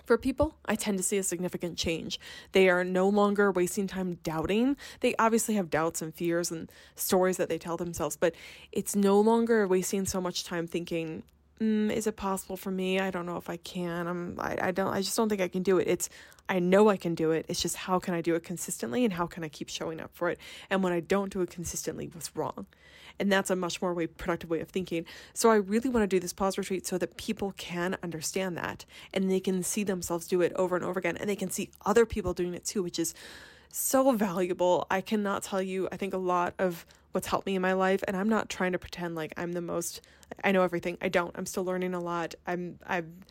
for 0.07 0.17
people, 0.17 0.55
I 0.65 0.75
tend 0.75 0.97
to 0.99 1.03
see 1.03 1.17
a 1.17 1.23
significant 1.23 1.77
change. 1.77 2.17
They 2.53 2.69
are 2.69 2.85
no 2.85 3.09
longer 3.09 3.51
wasting 3.51 3.87
time 3.87 4.19
doubting. 4.23 4.77
They 5.01 5.13
obviously 5.19 5.55
have 5.55 5.69
doubts 5.69 6.01
and 6.01 6.15
fears 6.15 6.49
and 6.49 6.71
stories 6.95 7.35
that 7.35 7.49
they 7.49 7.57
tell 7.57 7.75
themselves, 7.75 8.15
but 8.15 8.33
it's 8.71 8.95
no 8.95 9.19
longer 9.19 9.67
wasting 9.67 10.05
so 10.05 10.21
much 10.21 10.45
time 10.45 10.65
thinking, 10.65 11.23
mm, 11.61 11.91
is 11.91 12.07
it 12.07 12.15
possible 12.15 12.57
for 12.57 12.71
me? 12.71 12.99
I 12.99 13.11
don't 13.11 13.25
know 13.25 13.37
if 13.37 13.49
I 13.49 13.57
can. 13.57 14.07
I'm, 14.07 14.39
I, 14.39 14.57
I 14.61 14.71
don't, 14.71 14.93
I 14.93 15.01
just 15.01 15.15
don't 15.15 15.29
think 15.29 15.41
I 15.41 15.47
can 15.47 15.63
do 15.63 15.77
it. 15.77 15.87
It's, 15.87 16.09
I 16.49 16.59
know 16.59 16.89
I 16.89 16.97
can 16.97 17.15
do 17.15 17.31
it. 17.31 17.45
It's 17.49 17.61
just 17.61 17.75
how 17.75 17.99
can 17.99 18.13
I 18.13 18.21
do 18.21 18.35
it 18.35 18.43
consistently 18.43 19.03
and 19.03 19.13
how 19.13 19.27
can 19.27 19.43
I 19.43 19.49
keep 19.49 19.69
showing 19.69 19.99
up 19.99 20.11
for 20.13 20.29
it? 20.29 20.39
And 20.69 20.83
when 20.83 20.93
I 20.93 20.99
don't 20.99 21.31
do 21.31 21.41
it 21.41 21.49
consistently, 21.49 22.09
what's 22.13 22.35
wrong? 22.35 22.67
And 23.19 23.31
that's 23.31 23.49
a 23.49 23.55
much 23.55 23.81
more 23.81 23.93
way 23.93 24.07
productive 24.07 24.49
way 24.49 24.59
of 24.59 24.69
thinking. 24.69 25.05
So 25.33 25.49
I 25.49 25.55
really 25.55 25.89
want 25.89 26.03
to 26.03 26.07
do 26.07 26.19
this 26.19 26.33
pause 26.33 26.57
retreat 26.57 26.85
so 26.85 26.97
that 26.99 27.17
people 27.17 27.53
can 27.57 27.97
understand 28.03 28.55
that 28.57 28.85
and 29.13 29.29
they 29.29 29.39
can 29.39 29.63
see 29.63 29.83
themselves 29.83 30.27
do 30.27 30.41
it 30.41 30.53
over 30.55 30.75
and 30.75 30.85
over 30.85 30.99
again 30.99 31.17
and 31.17 31.29
they 31.29 31.35
can 31.35 31.49
see 31.49 31.71
other 31.85 32.05
people 32.05 32.33
doing 32.33 32.53
it 32.53 32.63
too, 32.63 32.83
which 32.83 32.99
is 32.99 33.13
so 33.69 34.11
valuable. 34.11 34.85
I 34.89 35.01
cannot 35.01 35.43
tell 35.43 35.61
you, 35.61 35.89
I 35.91 35.97
think 35.97 36.13
a 36.13 36.19
lot 36.19 36.53
of 36.59 36.85
what's 37.17 37.25
helped 37.25 37.47
me 37.47 37.55
in 37.55 37.63
my 37.63 37.73
life 37.73 38.03
and 38.07 38.15
I'm 38.15 38.29
not 38.29 38.47
trying 38.47 38.73
to 38.73 38.77
pretend 38.77 39.15
like 39.15 39.33
I'm 39.37 39.53
the 39.53 39.61
most 39.61 40.01
I 40.43 40.51
know 40.51 40.61
everything. 40.61 40.99
I 41.01 41.09
don't. 41.09 41.33
I'm 41.35 41.47
still 41.47 41.63
learning 41.63 41.95
a 41.95 41.99
lot. 41.99 42.35
I'm 42.45 42.77
I'm 42.85 43.21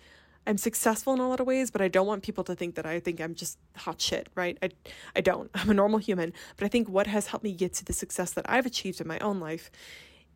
I'm 0.44 0.58
successful 0.58 1.12
in 1.12 1.20
a 1.20 1.28
lot 1.28 1.38
of 1.38 1.46
ways, 1.46 1.70
but 1.70 1.80
I 1.80 1.86
don't 1.86 2.06
want 2.08 2.24
people 2.24 2.42
to 2.44 2.56
think 2.56 2.74
that 2.74 2.84
I 2.84 2.98
think 2.98 3.20
I'm 3.20 3.36
just 3.36 3.58
hot 3.76 4.00
shit, 4.00 4.28
right? 4.34 4.58
I 4.60 4.70
I 5.14 5.20
don't. 5.20 5.50
I'm 5.54 5.70
a 5.70 5.74
normal 5.74 6.00
human, 6.00 6.32
but 6.56 6.64
I 6.64 6.68
think 6.68 6.88
what 6.88 7.06
has 7.06 7.28
helped 7.28 7.44
me 7.44 7.52
get 7.52 7.74
to 7.74 7.84
the 7.84 7.92
success 7.92 8.32
that 8.32 8.44
I've 8.48 8.66
achieved 8.66 9.00
in 9.00 9.06
my 9.06 9.20
own 9.20 9.38
life 9.38 9.70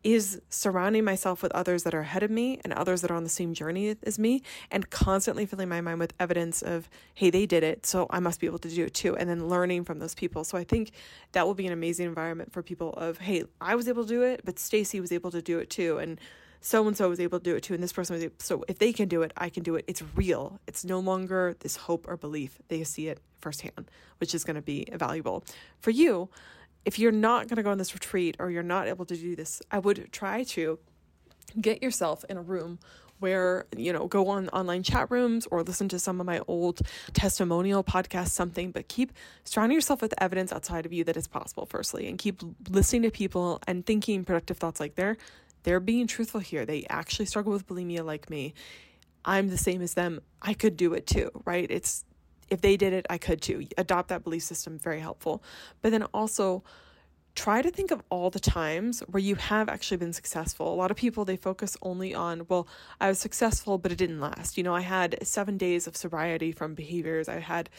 is 0.03 0.41
surrounding 0.49 1.03
myself 1.03 1.43
with 1.43 1.51
others 1.51 1.83
that 1.83 1.93
are 1.93 1.99
ahead 2.01 2.23
of 2.23 2.31
me 2.31 2.59
and 2.63 2.73
others 2.73 3.01
that 3.01 3.11
are 3.11 3.15
on 3.15 3.23
the 3.23 3.29
same 3.29 3.53
journey 3.53 3.95
as 4.03 4.17
me 4.17 4.41
and 4.71 4.89
constantly 4.89 5.45
filling 5.45 5.69
my 5.69 5.81
mind 5.81 5.99
with 5.99 6.13
evidence 6.19 6.61
of 6.61 6.89
hey 7.13 7.29
they 7.29 7.45
did 7.45 7.63
it 7.63 7.85
so 7.85 8.07
i 8.09 8.19
must 8.19 8.39
be 8.39 8.47
able 8.47 8.59
to 8.59 8.69
do 8.69 8.85
it 8.85 8.93
too 8.93 9.15
and 9.17 9.29
then 9.29 9.47
learning 9.47 9.83
from 9.83 9.99
those 9.99 10.15
people. 10.15 10.43
So 10.43 10.57
i 10.57 10.63
think 10.63 10.91
that 11.33 11.45
will 11.45 11.53
be 11.53 11.67
an 11.67 11.73
amazing 11.73 12.07
environment 12.07 12.51
for 12.51 12.63
people 12.63 12.93
of 12.93 13.19
hey 13.19 13.43
i 13.59 13.75
was 13.75 13.87
able 13.87 14.03
to 14.03 14.09
do 14.09 14.23
it 14.23 14.41
but 14.43 14.57
stacy 14.57 14.99
was 14.99 15.11
able 15.11 15.31
to 15.31 15.41
do 15.41 15.59
it 15.59 15.69
too 15.69 15.97
and 15.97 16.19
so 16.61 16.87
and 16.87 16.95
so 16.95 17.09
was 17.09 17.19
able 17.19 17.39
to 17.39 17.43
do 17.43 17.55
it 17.55 17.63
too 17.63 17.73
and 17.73 17.83
this 17.83 17.93
person 17.93 18.13
was 18.13 18.23
able 18.23 18.35
so 18.39 18.63
if 18.67 18.79
they 18.79 18.93
can 18.93 19.07
do 19.07 19.21
it 19.21 19.31
i 19.37 19.49
can 19.49 19.63
do 19.63 19.75
it. 19.75 19.85
It's 19.87 20.03
real. 20.15 20.59
It's 20.67 20.83
no 20.83 20.99
longer 20.99 21.55
this 21.59 21.75
hope 21.75 22.07
or 22.07 22.17
belief. 22.17 22.57
They 22.67 22.83
see 22.83 23.07
it 23.07 23.19
firsthand 23.39 23.89
which 24.19 24.35
is 24.35 24.43
going 24.43 24.55
to 24.55 24.61
be 24.61 24.87
valuable 24.93 25.43
for 25.79 25.89
you 25.89 26.29
if 26.85 26.99
you're 26.99 27.11
not 27.11 27.47
going 27.47 27.57
to 27.57 27.63
go 27.63 27.71
on 27.71 27.77
this 27.77 27.93
retreat 27.93 28.35
or 28.39 28.49
you're 28.49 28.63
not 28.63 28.87
able 28.87 29.05
to 29.05 29.15
do 29.15 29.35
this, 29.35 29.61
I 29.71 29.79
would 29.79 30.11
try 30.11 30.43
to 30.43 30.79
get 31.59 31.83
yourself 31.83 32.23
in 32.29 32.37
a 32.37 32.41
room 32.41 32.79
where 33.19 33.67
you 33.77 33.93
know 33.93 34.07
go 34.07 34.29
on 34.29 34.49
online 34.49 34.81
chat 34.81 35.11
rooms 35.11 35.45
or 35.51 35.61
listen 35.61 35.87
to 35.87 35.99
some 35.99 36.19
of 36.19 36.25
my 36.25 36.41
old 36.47 36.81
testimonial 37.13 37.83
podcasts 37.83 38.29
something 38.29 38.71
but 38.71 38.87
keep 38.87 39.13
surrounding 39.43 39.75
yourself 39.75 40.01
with 40.01 40.11
evidence 40.17 40.51
outside 40.51 40.87
of 40.87 40.93
you 40.93 41.03
that 41.03 41.15
it's 41.15 41.27
possible 41.27 41.67
firstly 41.67 42.07
and 42.07 42.17
keep 42.17 42.41
listening 42.69 43.03
to 43.03 43.11
people 43.11 43.61
and 43.67 43.85
thinking 43.85 44.23
productive 44.23 44.57
thoughts 44.57 44.79
like 44.79 44.95
they're 44.95 45.17
they're 45.63 45.79
being 45.79 46.07
truthful 46.07 46.39
here. 46.39 46.65
They 46.65 46.85
actually 46.89 47.25
struggle 47.25 47.53
with 47.53 47.67
bulimia 47.67 48.03
like 48.03 48.29
me. 48.29 48.53
I'm 49.23 49.49
the 49.49 49.57
same 49.57 49.81
as 49.81 49.93
them. 49.93 50.21
I 50.41 50.53
could 50.53 50.75
do 50.77 50.93
it 50.93 51.05
too 51.05 51.29
right? 51.45 51.69
It's 51.69 52.03
if 52.51 52.61
they 52.61 52.77
did 52.77 52.93
it, 52.93 53.07
I 53.09 53.17
could 53.17 53.41
too. 53.41 53.65
Adopt 53.77 54.09
that 54.09 54.23
belief 54.23 54.43
system, 54.43 54.77
very 54.77 54.99
helpful. 54.99 55.41
But 55.81 55.91
then 55.91 56.03
also, 56.13 56.63
try 57.33 57.61
to 57.61 57.71
think 57.71 57.91
of 57.91 58.03
all 58.09 58.29
the 58.29 58.41
times 58.41 58.99
where 59.07 59.23
you 59.23 59.35
have 59.35 59.69
actually 59.69 59.95
been 59.95 60.11
successful. 60.11 60.71
A 60.71 60.75
lot 60.75 60.91
of 60.91 60.97
people 60.97 61.23
they 61.23 61.37
focus 61.37 61.77
only 61.81 62.13
on, 62.13 62.45
well, 62.49 62.67
I 62.99 63.07
was 63.07 63.19
successful, 63.19 63.77
but 63.77 63.91
it 63.91 63.97
didn't 63.97 64.19
last. 64.19 64.57
You 64.57 64.63
know, 64.63 64.75
I 64.75 64.81
had 64.81 65.17
7 65.25 65.57
days 65.57 65.87
of 65.87 65.95
sobriety 65.95 66.51
from 66.51 66.75
behaviors. 66.75 67.29
I 67.29 67.39
had 67.39 67.69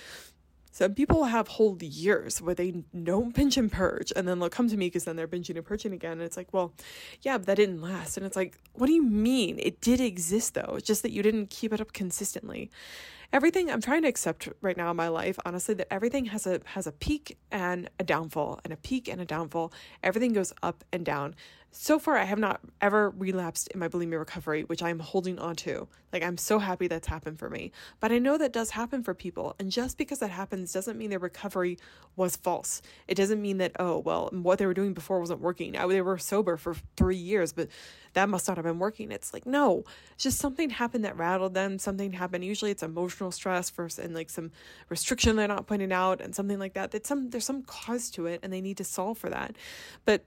some 0.73 0.95
people 0.95 1.25
have 1.25 1.49
whole 1.49 1.76
years 1.81 2.43
where 2.43 2.55
they 2.55 2.71
don't 3.05 3.35
binge 3.35 3.57
and 3.57 3.71
purge, 3.71 4.12
and 4.17 4.26
then 4.26 4.41
they'll 4.41 4.49
come 4.49 4.69
to 4.69 4.76
me 4.76 4.87
because 4.87 5.05
then 5.05 5.17
they're 5.17 5.29
binging 5.29 5.57
and 5.57 5.64
purging 5.64 5.93
again. 5.93 6.12
And 6.12 6.23
it's 6.23 6.37
like, 6.37 6.52
well, 6.52 6.73
yeah, 7.21 7.38
but 7.38 7.47
that 7.47 7.57
didn't 7.57 7.83
last. 7.83 8.17
And 8.17 8.26
it's 8.26 8.37
like, 8.37 8.59
what 8.73 8.87
do 8.87 8.93
you 8.93 9.05
mean? 9.05 9.59
It 9.59 9.81
did 9.81 10.00
exist 10.00 10.55
though. 10.55 10.75
It's 10.76 10.87
just 10.87 11.02
that 11.02 11.12
you 11.12 11.23
didn't 11.23 11.50
keep 11.50 11.73
it 11.73 11.81
up 11.81 11.93
consistently 11.93 12.71
everything 13.33 13.71
I'm 13.71 13.81
trying 13.81 14.02
to 14.02 14.09
accept 14.09 14.49
right 14.61 14.76
now 14.76 14.91
in 14.91 14.97
my 14.97 15.09
life, 15.09 15.38
honestly, 15.45 15.75
that 15.75 15.93
everything 15.93 16.26
has 16.26 16.47
a 16.47 16.61
has 16.67 16.87
a 16.87 16.93
peak 16.93 17.38
and 17.50 17.88
a 17.99 18.05
downfall, 18.05 18.61
and 18.64 18.73
a 18.73 18.76
peak 18.76 19.09
and 19.09 19.21
a 19.21 19.25
downfall. 19.25 19.73
Everything 20.02 20.33
goes 20.33 20.52
up 20.62 20.85
and 20.93 21.05
down. 21.05 21.35
So 21.75 21.99
far, 21.99 22.19
I 22.19 22.25
have 22.25 22.38
not 22.38 22.61
ever 22.83 23.09
relapsed 23.09 23.69
in 23.69 23.81
my 23.81 23.88
bulimia 23.88 24.19
recovery, 24.19 24.62
which 24.64 24.83
I'm 24.83 24.99
holding 24.99 25.38
on 25.38 25.57
to. 25.57 25.88
Like, 26.12 26.23
I'm 26.23 26.37
so 26.37 26.59
happy 26.59 26.87
that's 26.87 27.07
happened 27.07 27.38
for 27.38 27.49
me. 27.49 27.73
But 27.99 28.12
I 28.12 28.19
know 28.19 28.37
that 28.37 28.52
does 28.52 28.69
happen 28.71 29.02
for 29.02 29.14
people. 29.14 29.57
And 29.59 29.71
just 29.71 29.97
because 29.97 30.19
that 30.19 30.29
happens 30.29 30.71
doesn't 30.75 30.99
mean 30.99 31.09
their 31.09 31.19
recovery 31.19 31.79
was 32.14 32.37
false. 32.37 32.83
It 33.09 33.14
doesn't 33.14 33.41
mean 33.41 33.57
that, 33.57 33.73
oh, 33.81 33.99
well, 33.99 34.29
what 34.33 34.59
they 34.59 34.67
were 34.67 34.75
doing 34.75 34.93
before 34.93 35.19
wasn't 35.19 35.41
working. 35.41 35.73
They 35.73 36.02
were 36.02 36.19
sober 36.19 36.59
for 36.59 36.76
three 36.99 37.17
years, 37.17 37.55
but 37.55 37.69
that 38.12 38.29
must 38.29 38.49
not 38.49 38.59
have 38.59 38.67
been 38.67 38.79
working. 38.79 39.11
It's 39.11 39.33
like, 39.33 39.47
no, 39.47 39.85
it's 40.12 40.25
just 40.25 40.38
something 40.38 40.69
happened 40.69 41.07
that 41.07 41.17
rattled 41.17 41.55
them. 41.55 41.79
Something 41.79 42.12
happened. 42.12 42.45
Usually 42.45 42.71
it's 42.71 42.83
emotional 42.83 43.31
stress 43.31 43.71
first 43.71 43.99
and 43.99 44.14
like 44.14 44.29
some 44.29 44.50
restriction 44.91 45.37
they're 45.37 45.49
not 45.49 45.67
pointing 45.67 45.91
out 45.91 46.21
and 46.21 46.35
something 46.35 46.59
like 46.59 46.75
that. 46.75 46.91
That 46.91 47.07
some, 47.07 47.31
there's 47.31 47.47
some 47.47 47.62
cause 47.62 48.11
to 48.11 48.26
it 48.26 48.41
and 48.43 48.52
they 48.52 48.61
need 48.61 48.76
to 48.76 48.85
solve 48.85 49.17
for 49.17 49.31
that. 49.31 49.57
But 50.05 50.26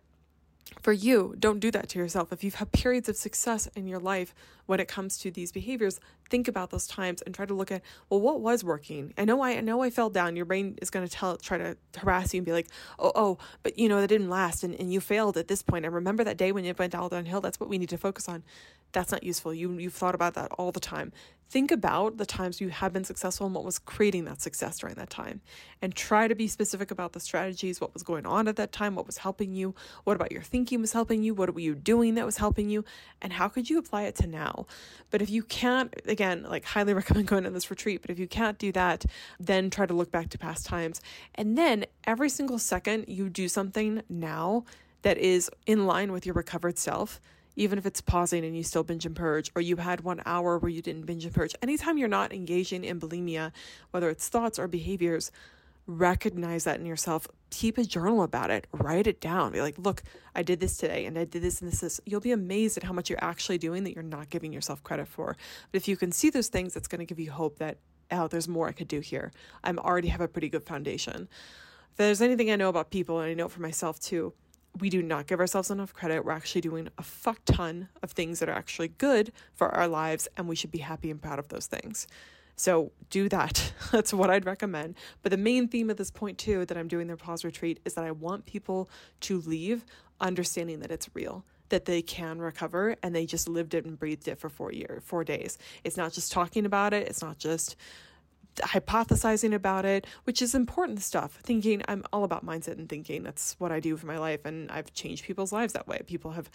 for 0.82 0.94
you, 0.94 1.36
don't 1.40 1.60
do 1.60 1.72
that 1.72 1.90
to 1.90 2.00
yourself. 2.00 2.32
If 2.32 2.44
you've 2.44 2.56
had 2.56 2.72
periods 2.72 3.10
of 3.10 3.18
success 3.18 3.68
in 3.76 3.88
your 3.88 4.00
life 4.00 4.34
when 4.66 4.80
it 4.80 4.88
comes 4.88 5.18
to 5.20 5.32
these 5.32 5.52
behaviors, 5.52 6.00
think 6.30 6.48
about 6.48 6.70
those 6.72 6.88
times 6.88 7.22
and 7.22 7.34
try 7.36 7.46
to 7.46 7.54
look 7.54 7.72
at, 7.72 7.82
well, 8.10 8.20
what 8.20 8.42
was 8.42 8.64
working? 8.64 9.14
I 9.18 9.26
know 9.26 9.42
I, 9.42 9.52
I 9.52 9.62
know 9.62 9.82
I 9.82 9.90
fell 9.90 10.10
down. 10.10 10.36
Your 10.36 10.46
brain 10.46 10.78
is 10.82 10.90
going 10.90 11.08
to 11.08 11.12
tell, 11.12 11.38
try 11.38 11.58
to 11.58 11.78
harass 11.98 12.34
you 12.34 12.40
and 12.40 12.46
be 12.46 12.52
like, 12.52 12.68
oh, 13.00 13.12
oh, 13.16 13.38
but 13.64 13.78
you 13.78 13.88
know, 13.90 14.02
that 14.02 14.08
didn't 14.08 14.30
last 14.30 14.64
and, 14.64 14.74
and 14.80 14.92
you 14.92 15.00
failed 15.00 15.38
at 15.38 15.48
this 15.48 15.62
point. 15.62 15.86
I 15.86 15.90
remember 15.90 16.24
that 16.24 16.38
day 16.38 16.52
when 16.52 16.66
you 16.66 16.74
went 16.78 16.96
all 16.96 17.10
downhill? 17.10 17.42
That's 17.42 17.60
what 17.60 17.70
we 17.70 17.78
need 17.78 17.90
to 17.90 17.98
focus 17.98 18.28
on. 18.28 18.44
That's 18.92 19.12
not 19.12 19.24
useful. 19.24 19.54
You, 19.54 19.78
you've 19.78 19.94
thought 19.94 20.16
about 20.16 20.36
that 20.36 20.52
all 20.54 20.72
the 20.72 20.80
time. 20.80 21.12
Think 21.50 21.70
about 21.70 22.18
the 22.18 22.26
times 22.26 22.60
you 22.60 22.70
have 22.70 22.92
been 22.92 23.04
successful 23.04 23.46
and 23.46 23.54
what 23.54 23.64
was 23.64 23.78
creating 23.78 24.26
that 24.26 24.42
success 24.42 24.80
during 24.80 24.96
that 24.96 25.10
time. 25.10 25.42
And 25.82 25.94
try 25.94 26.28
to 26.28 26.34
be 26.34 26.48
specific 26.48 26.90
about 26.90 27.14
the 27.14 27.20
strategies, 27.20 27.80
what 27.80 27.94
was 27.94 28.04
going 28.04 28.26
on 28.26 28.48
at 28.48 28.56
that 28.56 28.72
time, 28.72 28.96
what 28.96 29.06
was 29.06 29.20
helping 29.20 29.54
you, 29.54 29.76
what 30.06 30.16
about 30.16 30.32
your 30.32 30.42
thinking 30.42 30.82
was 30.82 30.94
helping 30.94 31.22
you, 31.22 31.36
what 31.36 31.54
were 31.54 31.60
you 31.60 31.76
doing 31.76 32.16
that 32.16 32.26
was 32.26 32.38
helping 32.38 32.70
you, 32.70 32.84
and 33.22 33.34
how 33.34 33.48
could 33.48 33.70
you 33.70 33.78
apply 33.78 34.04
it 34.04 34.16
to 34.16 34.28
now. 34.28 34.55
But 35.12 35.22
if 35.22 35.30
you 35.30 35.44
can't, 35.44 35.94
again, 36.06 36.44
like 36.44 36.66
highly 36.66 36.94
recommend 37.02 37.28
going 37.28 37.46
on 37.46 37.54
this 37.54 37.70
retreat, 37.70 38.02
but 38.02 38.10
if 38.12 38.20
you 38.20 38.28
can't 38.28 38.58
do 38.58 38.72
that, 38.72 39.06
then 39.40 39.70
try 39.70 39.86
to 39.86 39.94
look 39.94 40.12
back 40.12 40.30
to 40.30 40.38
past 40.38 40.66
times. 40.66 41.02
And 41.36 41.58
then 41.58 41.86
every 42.06 42.30
single 42.30 42.60
second 42.60 43.06
you 43.08 43.30
do 43.30 43.48
something 43.48 44.02
now 44.10 44.66
that 45.02 45.18
is 45.18 45.52
in 45.66 45.86
line 45.86 46.12
with 46.12 46.26
your 46.26 46.34
recovered 46.34 46.78
self 46.78 47.20
even 47.56 47.78
if 47.78 47.86
it's 47.86 48.02
pausing 48.02 48.44
and 48.44 48.56
you 48.56 48.64
still 48.64 48.84
binge 48.84 49.06
and 49.06 49.16
purge, 49.16 49.52
or 49.56 49.62
you 49.62 49.78
had 49.78 50.02
one 50.02 50.22
hour 50.26 50.58
where 50.58 50.70
you 50.70 50.82
didn't 50.82 51.06
binge 51.06 51.26
and 51.26 51.34
purge. 51.34 51.56
Anytime 51.62 51.98
you're 51.98 52.08
not 52.08 52.34
engaging 52.34 52.84
in 52.84 53.00
bulimia, 53.00 53.52
whether 53.92 54.10
it's 54.10 54.28
thoughts 54.28 54.60
or 54.60 54.68
behaviors, 54.68 55.32
recognize 55.88 56.64
that 56.66 56.80
in 56.80 56.86
yourself. 56.86 57.28
Keep 57.56 57.78
a 57.78 57.86
journal 57.86 58.22
about 58.22 58.52
it. 58.52 58.68
Write 58.74 59.08
it 59.08 59.22
down. 59.22 59.54
Be 59.54 59.62
like, 59.62 59.78
look, 59.78 60.04
I 60.36 60.44
did 60.44 60.60
this 60.60 60.76
today 60.76 61.06
and 61.06 61.18
I 61.18 61.24
did 61.24 61.42
this 61.42 61.62
and 61.62 61.72
this, 61.72 61.80
this. 61.80 62.02
You'll 62.06 62.20
be 62.20 62.34
amazed 62.34 62.76
at 62.76 62.84
how 62.84 62.92
much 62.92 63.10
you're 63.10 63.24
actually 63.24 63.58
doing 63.58 63.86
that 63.86 63.94
you're 63.94 64.04
not 64.04 64.30
giving 64.30 64.52
yourself 64.52 64.84
credit 64.84 65.08
for. 65.08 65.38
But 65.72 65.78
if 65.78 65.88
you 65.88 65.96
can 65.96 66.12
see 66.12 66.30
those 66.30 66.50
things, 66.50 66.76
it's 66.76 66.90
going 66.90 67.00
to 67.00 67.06
give 67.06 67.18
you 67.18 67.32
hope 67.32 67.60
that, 67.60 67.78
oh, 68.12 68.28
there's 68.28 68.50
more 68.50 68.68
I 68.68 68.74
could 68.74 68.90
do 68.90 69.00
here. 69.00 69.32
I'm 69.64 69.80
already 69.80 70.10
have 70.10 70.20
a 70.20 70.28
pretty 70.28 70.50
good 70.50 70.66
foundation. 70.66 71.30
If 71.92 71.96
there's 71.96 72.22
anything 72.22 72.52
I 72.52 72.58
know 72.58 72.68
about 72.68 72.92
people, 72.92 73.22
and 73.22 73.32
I 73.32 73.34
know 73.34 73.48
for 73.48 73.62
myself 73.62 74.02
too, 74.02 74.34
we 74.82 74.90
do 74.90 75.02
not 75.02 75.26
give 75.26 75.40
ourselves 75.40 75.72
enough 75.72 75.94
credit. 75.94 76.26
We're 76.26 76.34
actually 76.34 76.60
doing 76.60 76.90
a 76.98 77.04
fuck 77.04 77.40
ton 77.46 77.88
of 78.04 78.12
things 78.12 78.40
that 78.40 78.50
are 78.50 78.56
actually 78.56 78.90
good 78.90 79.32
for 79.54 79.70
our 79.70 79.88
lives, 79.88 80.28
and 80.36 80.50
we 80.50 80.58
should 80.58 80.72
be 80.72 80.80
happy 80.80 81.10
and 81.10 81.22
proud 81.22 81.40
of 81.40 81.48
those 81.48 81.68
things. 81.68 82.06
So 82.56 82.92
do 83.10 83.28
that. 83.30 83.74
That's 83.92 84.14
what 84.14 84.30
I'd 84.30 84.46
recommend. 84.46 84.96
But 85.22 85.32
the 85.32 85.38
main 85.38 85.68
theme 85.68 85.90
of 85.90 85.98
this 85.98 86.12
point, 86.12 86.38
too, 86.38 86.66
that 86.66 86.78
I'm 86.78 86.88
doing 86.88 87.08
their 87.08 87.18
pause 87.18 87.44
retreat 87.44 87.80
is 87.86 87.96
that 87.96 88.06
I 88.06 88.12
want 88.12 88.46
people 88.46 88.90
to 89.22 89.42
leave 89.42 89.86
understanding 90.22 90.80
that 90.80 90.92
it's 90.92 91.10
real 91.14 91.46
that 91.70 91.86
they 91.86 92.02
can 92.02 92.40
recover 92.40 92.96
and 93.02 93.16
they 93.16 93.26
just 93.26 93.50
lived 93.50 93.74
it 93.74 93.86
and 93.86 93.98
breathed 93.98 94.28
it 94.28 94.40
for 94.40 94.50
four 94.50 94.72
years, 94.72 95.02
four 95.04 95.24
days. 95.24 95.58
It's 95.84 95.98
not 95.98 96.14
just 96.14 96.32
talking 96.32 96.66
about 96.66 96.94
it. 96.94 97.08
It's 97.08 97.22
not 97.22 97.38
just 97.38 97.76
hypothesizing 98.58 99.54
about 99.54 99.86
it, 99.86 100.08
which 100.24 100.42
is 100.42 100.56
important 100.56 101.02
stuff. 101.02 101.40
Thinking, 101.44 101.82
I'm 101.88 102.04
all 102.14 102.24
about 102.24 102.46
mindset 102.46 102.78
and 102.78 102.88
thinking. 102.88 103.24
That's 103.24 103.56
what 103.60 103.72
I 103.72 103.80
do 103.80 103.98
for 103.98 104.06
my 104.06 104.18
life. 104.18 104.46
And 104.46 104.72
I've 104.72 104.94
changed 104.94 105.26
people's 105.26 105.52
lives 105.52 105.74
that 105.74 105.88
way. 105.88 106.02
People 106.06 106.32
have 106.32 106.50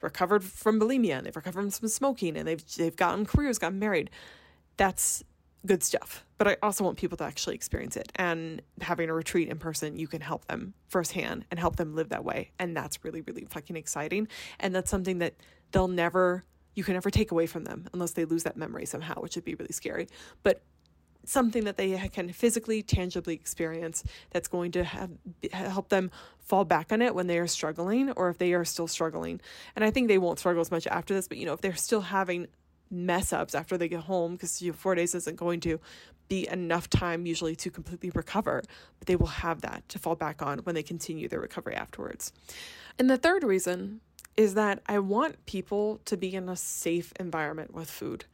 recovered 0.00 0.44
from 0.44 0.80
bulimia 0.80 1.18
and 1.18 1.26
they've 1.26 1.36
recovered 1.36 1.72
from 1.74 1.88
smoking 1.88 2.36
and 2.36 2.46
they've, 2.46 2.76
they've 2.76 2.96
gotten 2.96 3.26
careers, 3.26 3.58
gotten 3.58 3.78
married. 3.78 4.10
That's 4.76 5.24
good 5.66 5.82
stuff. 5.82 6.24
But 6.38 6.48
I 6.48 6.56
also 6.62 6.84
want 6.84 6.96
people 6.96 7.16
to 7.18 7.24
actually 7.24 7.54
experience 7.54 7.96
it. 7.96 8.10
And 8.16 8.62
having 8.80 9.10
a 9.10 9.14
retreat 9.14 9.48
in 9.48 9.58
person, 9.58 9.98
you 9.98 10.06
can 10.06 10.20
help 10.20 10.46
them 10.46 10.74
firsthand 10.88 11.44
and 11.50 11.60
help 11.60 11.76
them 11.76 11.94
live 11.94 12.08
that 12.10 12.24
way. 12.24 12.52
And 12.58 12.76
that's 12.76 13.04
really, 13.04 13.20
really 13.20 13.46
fucking 13.50 13.76
exciting. 13.76 14.28
And 14.58 14.74
that's 14.74 14.90
something 14.90 15.18
that 15.18 15.34
they'll 15.72 15.88
never, 15.88 16.44
you 16.74 16.84
can 16.84 16.94
never 16.94 17.10
take 17.10 17.30
away 17.30 17.46
from 17.46 17.64
them 17.64 17.88
unless 17.92 18.12
they 18.12 18.24
lose 18.24 18.44
that 18.44 18.56
memory 18.56 18.86
somehow, 18.86 19.20
which 19.20 19.36
would 19.36 19.44
be 19.44 19.54
really 19.54 19.72
scary. 19.72 20.08
But 20.42 20.62
something 21.26 21.64
that 21.64 21.76
they 21.76 22.08
can 22.08 22.32
physically, 22.32 22.82
tangibly 22.82 23.34
experience 23.34 24.02
that's 24.30 24.48
going 24.48 24.72
to 24.72 24.84
have, 24.84 25.10
help 25.52 25.90
them 25.90 26.10
fall 26.38 26.64
back 26.64 26.90
on 26.90 27.02
it 27.02 27.14
when 27.14 27.26
they 27.26 27.38
are 27.38 27.46
struggling 27.46 28.10
or 28.12 28.30
if 28.30 28.38
they 28.38 28.54
are 28.54 28.64
still 28.64 28.88
struggling. 28.88 29.40
And 29.76 29.84
I 29.84 29.90
think 29.90 30.08
they 30.08 30.16
won't 30.16 30.38
struggle 30.38 30.62
as 30.62 30.70
much 30.70 30.86
after 30.86 31.12
this, 31.12 31.28
but 31.28 31.36
you 31.36 31.44
know, 31.44 31.52
if 31.52 31.60
they're 31.60 31.74
still 31.74 32.00
having 32.00 32.46
mess 32.90 33.32
ups 33.32 33.54
after 33.54 33.78
they 33.78 33.88
get 33.88 34.00
home 34.00 34.32
because 34.32 34.60
you 34.60 34.70
know, 34.70 34.76
four 34.76 34.94
days 34.94 35.14
isn't 35.14 35.36
going 35.36 35.60
to 35.60 35.80
be 36.28 36.48
enough 36.48 36.88
time 36.88 37.26
usually 37.26 37.56
to 37.56 37.70
completely 37.70 38.10
recover, 38.10 38.62
but 38.98 39.06
they 39.06 39.16
will 39.16 39.26
have 39.26 39.62
that 39.62 39.88
to 39.88 39.98
fall 39.98 40.14
back 40.14 40.40
on 40.42 40.58
when 40.60 40.74
they 40.74 40.82
continue 40.82 41.28
their 41.28 41.40
recovery 41.40 41.74
afterwards. 41.74 42.32
And 42.98 43.10
the 43.10 43.16
third 43.16 43.42
reason 43.42 44.00
is 44.36 44.54
that 44.54 44.80
I 44.86 45.00
want 45.00 45.44
people 45.46 46.00
to 46.04 46.16
be 46.16 46.34
in 46.34 46.48
a 46.48 46.56
safe 46.56 47.12
environment 47.18 47.74
with 47.74 47.90
food. 47.90 48.24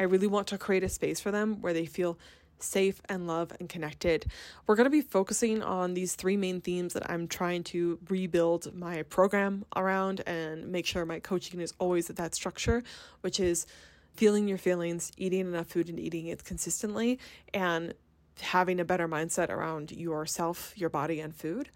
I 0.00 0.04
really 0.04 0.26
want 0.26 0.48
to 0.48 0.58
create 0.58 0.82
a 0.82 0.88
space 0.88 1.20
for 1.20 1.30
them 1.30 1.60
where 1.60 1.74
they 1.74 1.86
feel 1.86 2.18
safe 2.58 3.00
and 3.08 3.26
love 3.26 3.52
and 3.60 3.68
connected. 3.68 4.26
We're 4.66 4.76
going 4.76 4.86
to 4.86 4.90
be 4.90 5.00
focusing 5.00 5.62
on 5.62 5.94
these 5.94 6.14
three 6.14 6.36
main 6.36 6.60
themes 6.60 6.94
that 6.94 7.10
I'm 7.10 7.28
trying 7.28 7.64
to 7.64 7.98
rebuild 8.08 8.74
my 8.74 9.02
program 9.02 9.64
around 9.76 10.22
and 10.26 10.68
make 10.68 10.86
sure 10.86 11.04
my 11.04 11.20
coaching 11.20 11.60
is 11.60 11.74
always 11.78 12.08
at 12.08 12.16
that 12.16 12.34
structure, 12.34 12.82
which 13.20 13.40
is 13.40 13.66
feeling 14.14 14.48
your 14.48 14.58
feelings, 14.58 15.10
eating 15.16 15.40
enough 15.40 15.66
food 15.66 15.88
and 15.88 15.98
eating 15.98 16.26
it 16.26 16.44
consistently, 16.44 17.18
and 17.54 17.94
having 18.40 18.80
a 18.80 18.84
better 18.84 19.08
mindset 19.08 19.50
around 19.50 19.92
yourself, 19.92 20.72
your 20.76 20.90
body, 20.90 21.20
and 21.20 21.34
food. 21.34 21.70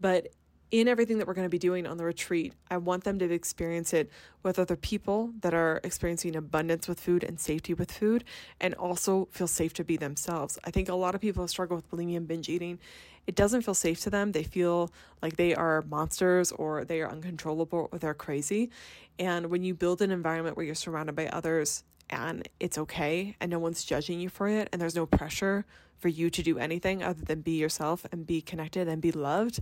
But 0.00 0.28
in 0.70 0.88
everything 0.88 1.18
that 1.18 1.26
we're 1.26 1.34
going 1.34 1.46
to 1.46 1.50
be 1.50 1.58
doing 1.58 1.86
on 1.86 1.98
the 1.98 2.04
retreat, 2.04 2.52
I 2.68 2.78
want 2.78 3.04
them 3.04 3.18
to 3.20 3.32
experience 3.32 3.92
it 3.92 4.10
with 4.42 4.58
other 4.58 4.74
people 4.76 5.32
that 5.40 5.54
are 5.54 5.80
experiencing 5.84 6.34
abundance 6.34 6.88
with 6.88 6.98
food 6.98 7.22
and 7.22 7.38
safety 7.38 7.74
with 7.74 7.92
food, 7.92 8.24
and 8.60 8.74
also 8.74 9.28
feel 9.30 9.46
safe 9.46 9.72
to 9.74 9.84
be 9.84 9.96
themselves. 9.96 10.58
I 10.64 10.70
think 10.70 10.88
a 10.88 10.94
lot 10.94 11.14
of 11.14 11.20
people 11.20 11.46
struggle 11.46 11.76
with 11.76 11.88
bulimia 11.90 12.16
and 12.16 12.26
binge 12.26 12.48
eating. 12.48 12.80
It 13.26 13.34
doesn't 13.34 13.62
feel 13.62 13.74
safe 13.74 14.00
to 14.02 14.10
them. 14.10 14.32
They 14.32 14.42
feel 14.42 14.90
like 15.22 15.36
they 15.36 15.54
are 15.54 15.82
monsters 15.82 16.52
or 16.52 16.84
they 16.84 17.00
are 17.00 17.10
uncontrollable 17.10 17.88
or 17.90 17.98
they're 17.98 18.14
crazy. 18.14 18.70
And 19.18 19.46
when 19.46 19.62
you 19.62 19.74
build 19.74 20.02
an 20.02 20.10
environment 20.10 20.56
where 20.56 20.66
you're 20.66 20.74
surrounded 20.74 21.14
by 21.14 21.28
others 21.28 21.84
and 22.10 22.48
it's 22.60 22.76
okay 22.76 23.36
and 23.40 23.50
no 23.50 23.58
one's 23.58 23.84
judging 23.84 24.20
you 24.20 24.28
for 24.28 24.48
it 24.48 24.68
and 24.72 24.80
there's 24.80 24.94
no 24.94 25.06
pressure 25.06 25.64
for 25.98 26.08
you 26.08 26.28
to 26.28 26.42
do 26.42 26.58
anything 26.58 27.02
other 27.02 27.24
than 27.24 27.40
be 27.40 27.52
yourself 27.52 28.04
and 28.12 28.26
be 28.26 28.40
connected 28.40 28.88
and 28.88 29.00
be 29.00 29.12
loved 29.12 29.60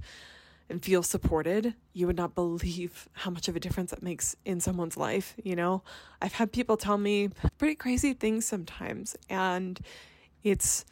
and 0.69 0.83
feel 0.83 1.03
supported, 1.03 1.75
you 1.93 2.07
would 2.07 2.17
not 2.17 2.35
believe 2.35 3.09
how 3.13 3.31
much 3.31 3.47
of 3.49 3.55
a 3.55 3.61
difference 3.61 3.91
that 3.91 4.03
makes 4.03 4.35
in 4.45 4.59
someone's 4.59 4.97
life. 4.97 5.35
You 5.43 5.55
know, 5.55 5.83
I've 6.21 6.33
had 6.33 6.51
people 6.51 6.77
tell 6.77 6.99
me 6.99 7.31
pretty 7.59 7.75
crazy 7.75 8.15
things 8.15 8.47
sometimes, 8.47 9.15
and 9.29 9.79
it's 10.43 10.85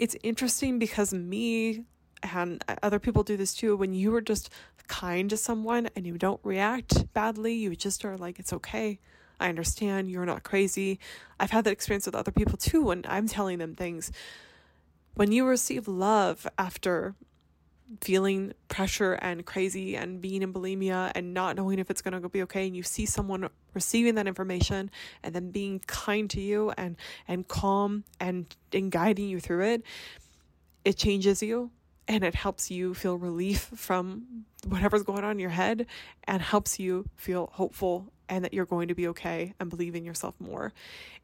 it's 0.00 0.16
interesting 0.22 0.78
because 0.78 1.12
me 1.12 1.84
and 2.22 2.64
other 2.82 2.98
people 2.98 3.22
do 3.22 3.36
this 3.36 3.54
too. 3.54 3.76
When 3.76 3.92
you 3.92 4.14
are 4.14 4.22
just 4.22 4.50
kind 4.88 5.28
to 5.28 5.36
someone 5.36 5.90
and 5.94 6.06
you 6.06 6.16
don't 6.16 6.40
react 6.42 7.12
badly, 7.12 7.54
you 7.54 7.76
just 7.76 8.04
are 8.04 8.16
like, 8.16 8.38
it's 8.38 8.52
okay. 8.54 8.98
I 9.38 9.50
understand 9.50 10.10
you're 10.10 10.26
not 10.26 10.42
crazy. 10.42 10.98
I've 11.38 11.50
had 11.50 11.64
that 11.64 11.72
experience 11.72 12.06
with 12.06 12.14
other 12.14 12.32
people 12.32 12.56
too 12.56 12.82
when 12.82 13.04
I'm 13.06 13.28
telling 13.28 13.58
them 13.58 13.74
things. 13.74 14.10
When 15.14 15.32
you 15.32 15.46
receive 15.46 15.86
love 15.86 16.46
after 16.58 17.14
feeling 18.00 18.52
pressure 18.68 19.14
and 19.14 19.44
crazy 19.44 19.96
and 19.96 20.20
being 20.20 20.42
in 20.42 20.52
bulimia 20.52 21.10
and 21.14 21.34
not 21.34 21.56
knowing 21.56 21.78
if 21.78 21.90
it's 21.90 22.02
going 22.02 22.20
to 22.20 22.28
be 22.28 22.42
okay 22.42 22.66
and 22.66 22.76
you 22.76 22.82
see 22.82 23.04
someone 23.04 23.48
receiving 23.74 24.14
that 24.14 24.26
information 24.26 24.90
and 25.22 25.34
then 25.34 25.50
being 25.50 25.80
kind 25.86 26.30
to 26.30 26.40
you 26.40 26.72
and 26.76 26.96
and 27.26 27.48
calm 27.48 28.04
and 28.20 28.54
and 28.72 28.92
guiding 28.92 29.28
you 29.28 29.40
through 29.40 29.64
it 29.64 29.82
it 30.84 30.96
changes 30.96 31.42
you 31.42 31.70
and 32.06 32.24
it 32.24 32.34
helps 32.34 32.70
you 32.70 32.94
feel 32.94 33.16
relief 33.16 33.70
from 33.74 34.44
whatever's 34.66 35.02
going 35.02 35.24
on 35.24 35.32
in 35.32 35.38
your 35.38 35.50
head 35.50 35.86
and 36.24 36.42
helps 36.42 36.78
you 36.78 37.04
feel 37.16 37.50
hopeful 37.52 38.12
and 38.30 38.44
that 38.44 38.54
you're 38.54 38.64
going 38.64 38.88
to 38.88 38.94
be 38.94 39.08
okay 39.08 39.52
and 39.60 39.68
believe 39.68 39.94
in 39.94 40.04
yourself 40.04 40.34
more. 40.38 40.72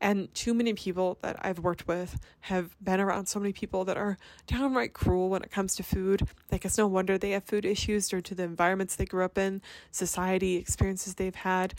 And 0.00 0.32
too 0.34 0.52
many 0.52 0.75
people 0.75 1.16
that 1.22 1.36
I've 1.40 1.60
worked 1.60 1.86
with 1.86 2.18
have 2.40 2.76
been 2.82 3.00
around 3.00 3.26
so 3.26 3.38
many 3.38 3.52
people 3.52 3.84
that 3.84 3.96
are 3.96 4.18
downright 4.46 4.92
cruel 4.92 5.30
when 5.30 5.42
it 5.42 5.50
comes 5.50 5.76
to 5.76 5.82
food. 5.82 6.28
Like 6.50 6.64
it's 6.64 6.76
no 6.76 6.88
wonder 6.88 7.16
they 7.16 7.30
have 7.30 7.44
food 7.44 7.64
issues 7.64 8.08
due 8.08 8.20
to 8.20 8.34
the 8.34 8.42
environments 8.42 8.96
they 8.96 9.06
grew 9.06 9.25
up 9.25 9.38
in, 9.38 9.62
society 9.92 10.56
experiences 10.56 11.14
they've 11.14 11.34
had. 11.34 11.75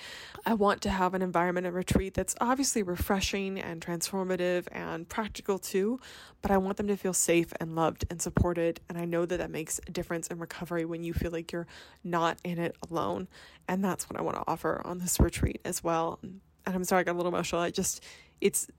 I 0.45 0.53
want 0.53 0.81
to 0.83 0.89
have 0.89 1.13
an 1.13 1.21
environment 1.21 1.67
and 1.67 1.75
retreat 1.75 2.13
that's 2.13 2.35
obviously 2.39 2.81
refreshing 2.81 3.59
and 3.59 3.81
transformative 3.81 4.67
and 4.71 5.07
practical 5.09 5.59
too, 5.59 5.99
but 6.47 6.53
I 6.53 6.59
want 6.59 6.77
them 6.77 6.87
to 6.87 6.95
feel 6.95 7.11
safe 7.11 7.51
and 7.59 7.75
loved 7.75 8.05
and 8.09 8.21
supported. 8.21 8.79
And 8.87 8.97
I 8.97 9.03
know 9.03 9.25
that 9.25 9.35
that 9.35 9.51
makes 9.51 9.81
a 9.85 9.91
difference 9.91 10.27
in 10.27 10.39
recovery 10.39 10.85
when 10.85 11.03
you 11.03 11.13
feel 11.13 11.29
like 11.29 11.51
you're 11.51 11.67
not 12.05 12.37
in 12.45 12.57
it 12.57 12.73
alone. 12.89 13.27
And 13.67 13.83
that's 13.83 14.09
what 14.09 14.17
I 14.17 14.23
want 14.23 14.37
to 14.37 14.43
offer 14.47 14.81
on 14.85 14.99
this 14.99 15.19
retreat 15.19 15.59
as 15.65 15.83
well. 15.83 16.19
And 16.23 16.39
I'm 16.65 16.85
sorry, 16.85 17.01
I 17.01 17.03
got 17.03 17.15
a 17.15 17.17
little 17.17 17.33
emotional. 17.33 17.59
I 17.59 17.69
just, 17.69 18.01
it's, 18.39 18.69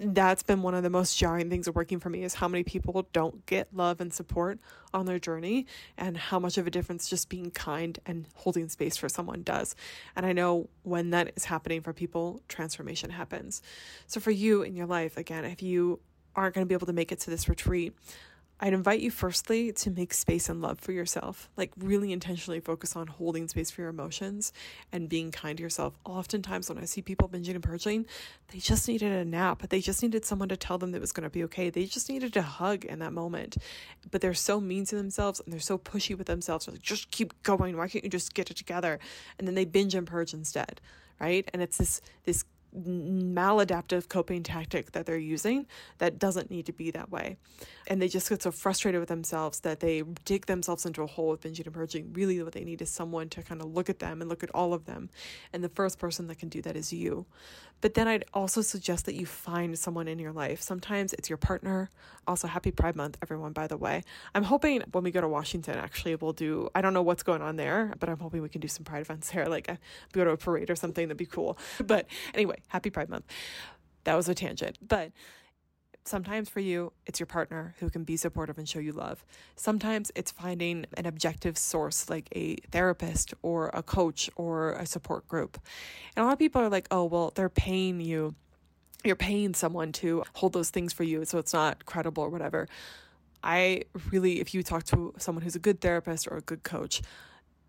that's 0.00 0.42
been 0.42 0.62
one 0.62 0.74
of 0.74 0.82
the 0.82 0.90
most 0.90 1.16
jarring 1.16 1.48
things 1.48 1.68
of 1.68 1.76
working 1.76 2.00
for 2.00 2.10
me 2.10 2.24
is 2.24 2.34
how 2.34 2.48
many 2.48 2.64
people 2.64 3.06
don't 3.12 3.46
get 3.46 3.72
love 3.72 4.00
and 4.00 4.12
support 4.12 4.58
on 4.92 5.06
their 5.06 5.20
journey 5.20 5.66
and 5.96 6.16
how 6.16 6.40
much 6.40 6.58
of 6.58 6.66
a 6.66 6.70
difference 6.70 7.08
just 7.08 7.28
being 7.28 7.52
kind 7.52 8.00
and 8.06 8.26
holding 8.34 8.68
space 8.68 8.96
for 8.96 9.08
someone 9.08 9.44
does. 9.44 9.76
And 10.16 10.26
I 10.26 10.32
know 10.32 10.68
when 10.82 11.10
that 11.10 11.32
is 11.36 11.44
happening 11.44 11.80
for 11.80 11.92
people, 11.92 12.42
transformation 12.48 13.10
happens. 13.10 13.62
So 14.08 14.18
for 14.18 14.32
you 14.32 14.62
in 14.62 14.74
your 14.74 14.86
life, 14.86 15.16
again, 15.16 15.44
if 15.44 15.62
you 15.62 16.00
aren't 16.38 16.54
going 16.54 16.64
to 16.64 16.68
be 16.68 16.74
able 16.74 16.86
to 16.86 16.92
make 16.92 17.12
it 17.12 17.20
to 17.20 17.30
this 17.30 17.48
retreat, 17.48 17.94
I'd 18.60 18.72
invite 18.72 19.00
you 19.00 19.12
firstly 19.12 19.70
to 19.72 19.90
make 19.90 20.12
space 20.12 20.48
and 20.48 20.60
love 20.60 20.80
for 20.80 20.90
yourself. 20.90 21.48
Like, 21.56 21.70
really 21.78 22.12
intentionally 22.12 22.58
focus 22.58 22.96
on 22.96 23.06
holding 23.06 23.46
space 23.46 23.70
for 23.70 23.82
your 23.82 23.90
emotions 23.90 24.52
and 24.90 25.08
being 25.08 25.30
kind 25.30 25.56
to 25.58 25.62
yourself. 25.62 25.96
Oftentimes, 26.04 26.68
when 26.68 26.78
I 26.78 26.84
see 26.84 27.00
people 27.00 27.28
binging 27.28 27.54
and 27.54 27.62
purging, 27.62 28.06
they 28.48 28.58
just 28.58 28.88
needed 28.88 29.12
a 29.12 29.24
nap. 29.24 29.68
They 29.68 29.80
just 29.80 30.02
needed 30.02 30.24
someone 30.24 30.48
to 30.48 30.56
tell 30.56 30.76
them 30.76 30.90
that 30.90 30.98
it 30.98 31.00
was 31.00 31.12
going 31.12 31.22
to 31.22 31.30
be 31.30 31.44
okay. 31.44 31.70
They 31.70 31.84
just 31.84 32.08
needed 32.08 32.36
a 32.36 32.42
hug 32.42 32.84
in 32.84 32.98
that 32.98 33.12
moment. 33.12 33.58
But 34.10 34.22
they're 34.22 34.34
so 34.34 34.60
mean 34.60 34.84
to 34.86 34.96
themselves 34.96 35.40
and 35.40 35.52
they're 35.52 35.60
so 35.60 35.78
pushy 35.78 36.18
with 36.18 36.26
themselves. 36.26 36.66
They're 36.66 36.74
like, 36.74 36.82
just 36.82 37.12
keep 37.12 37.40
going. 37.44 37.76
Why 37.76 37.86
can't 37.86 38.02
you 38.02 38.10
just 38.10 38.34
get 38.34 38.50
it 38.50 38.56
together? 38.56 38.98
And 39.38 39.46
then 39.46 39.54
they 39.54 39.66
binge 39.66 39.94
and 39.94 40.06
purge 40.06 40.34
instead, 40.34 40.80
right? 41.20 41.48
And 41.52 41.62
it's 41.62 41.76
this 41.76 42.00
this 42.24 42.44
maladaptive 42.76 44.08
coping 44.08 44.42
tactic 44.42 44.92
that 44.92 45.06
they're 45.06 45.16
using 45.16 45.66
that 45.98 46.18
doesn't 46.18 46.50
need 46.50 46.66
to 46.66 46.72
be 46.72 46.90
that 46.90 47.10
way. 47.10 47.36
And 47.86 48.00
they 48.02 48.08
just 48.08 48.28
get 48.28 48.42
so 48.42 48.50
frustrated 48.50 49.00
with 49.00 49.08
themselves 49.08 49.60
that 49.60 49.80
they 49.80 50.02
dig 50.24 50.46
themselves 50.46 50.84
into 50.84 51.02
a 51.02 51.06
hole 51.06 51.30
with 51.30 51.40
binging 51.40 51.64
and 51.64 51.74
purging. 51.74 52.12
Really, 52.12 52.42
what 52.42 52.52
they 52.52 52.64
need 52.64 52.82
is 52.82 52.90
someone 52.90 53.28
to 53.30 53.42
kind 53.42 53.60
of 53.60 53.68
look 53.68 53.88
at 53.88 53.98
them 53.98 54.20
and 54.20 54.28
look 54.28 54.42
at 54.42 54.50
all 54.54 54.74
of 54.74 54.84
them. 54.84 55.08
And 55.52 55.64
the 55.64 55.68
first 55.68 55.98
person 55.98 56.26
that 56.28 56.38
can 56.38 56.48
do 56.48 56.60
that 56.62 56.76
is 56.76 56.92
you. 56.92 57.26
But 57.80 57.94
then 57.94 58.08
I'd 58.08 58.24
also 58.34 58.60
suggest 58.60 59.06
that 59.06 59.14
you 59.14 59.24
find 59.24 59.78
someone 59.78 60.08
in 60.08 60.18
your 60.18 60.32
life. 60.32 60.60
Sometimes 60.60 61.12
it's 61.12 61.30
your 61.30 61.36
partner. 61.36 61.90
Also, 62.26 62.48
happy 62.48 62.72
Pride 62.72 62.96
Month, 62.96 63.16
everyone, 63.22 63.52
by 63.52 63.68
the 63.68 63.76
way. 63.76 64.02
I'm 64.34 64.42
hoping 64.42 64.82
when 64.90 65.04
we 65.04 65.10
go 65.10 65.20
to 65.20 65.28
Washington, 65.28 65.76
actually, 65.76 66.16
we'll 66.16 66.32
do, 66.32 66.68
I 66.74 66.80
don't 66.80 66.92
know 66.92 67.02
what's 67.02 67.22
going 67.22 67.40
on 67.40 67.56
there, 67.56 67.94
but 68.00 68.08
I'm 68.08 68.18
hoping 68.18 68.42
we 68.42 68.48
can 68.48 68.60
do 68.60 68.68
some 68.68 68.84
Pride 68.84 69.02
events 69.02 69.30
there, 69.30 69.46
like 69.46 69.70
go 70.12 70.24
to 70.24 70.30
a 70.30 70.36
parade 70.36 70.70
or 70.70 70.76
something. 70.76 71.06
That'd 71.06 71.16
be 71.18 71.26
cool. 71.26 71.56
But 71.82 72.06
anyway, 72.34 72.57
happy 72.68 72.90
Pride 72.90 73.08
Month. 73.08 73.26
That 74.04 74.14
was 74.14 74.28
a 74.28 74.34
tangent. 74.34 74.78
But 74.86 75.12
Sometimes 76.08 76.48
for 76.48 76.60
you, 76.60 76.94
it's 77.04 77.20
your 77.20 77.26
partner 77.26 77.74
who 77.80 77.90
can 77.90 78.02
be 78.02 78.16
supportive 78.16 78.56
and 78.56 78.66
show 78.66 78.78
you 78.78 78.92
love. 78.92 79.26
Sometimes 79.56 80.10
it's 80.14 80.30
finding 80.30 80.86
an 80.96 81.04
objective 81.04 81.58
source 81.58 82.08
like 82.08 82.30
a 82.34 82.56
therapist 82.70 83.34
or 83.42 83.70
a 83.74 83.82
coach 83.82 84.30
or 84.34 84.72
a 84.72 84.86
support 84.86 85.28
group. 85.28 85.60
And 86.16 86.22
a 86.22 86.26
lot 86.26 86.32
of 86.32 86.38
people 86.38 86.62
are 86.62 86.70
like, 86.70 86.88
oh, 86.90 87.04
well, 87.04 87.32
they're 87.34 87.50
paying 87.50 88.00
you. 88.00 88.34
You're 89.04 89.16
paying 89.16 89.52
someone 89.52 89.92
to 89.92 90.24
hold 90.32 90.54
those 90.54 90.70
things 90.70 90.94
for 90.94 91.02
you, 91.04 91.26
so 91.26 91.36
it's 91.36 91.52
not 91.52 91.84
credible 91.84 92.22
or 92.22 92.30
whatever. 92.30 92.68
I 93.44 93.82
really, 94.10 94.40
if 94.40 94.54
you 94.54 94.62
talk 94.62 94.84
to 94.84 95.12
someone 95.18 95.42
who's 95.42 95.56
a 95.56 95.60
good 95.60 95.82
therapist 95.82 96.26
or 96.26 96.38
a 96.38 96.42
good 96.42 96.62
coach, 96.62 97.02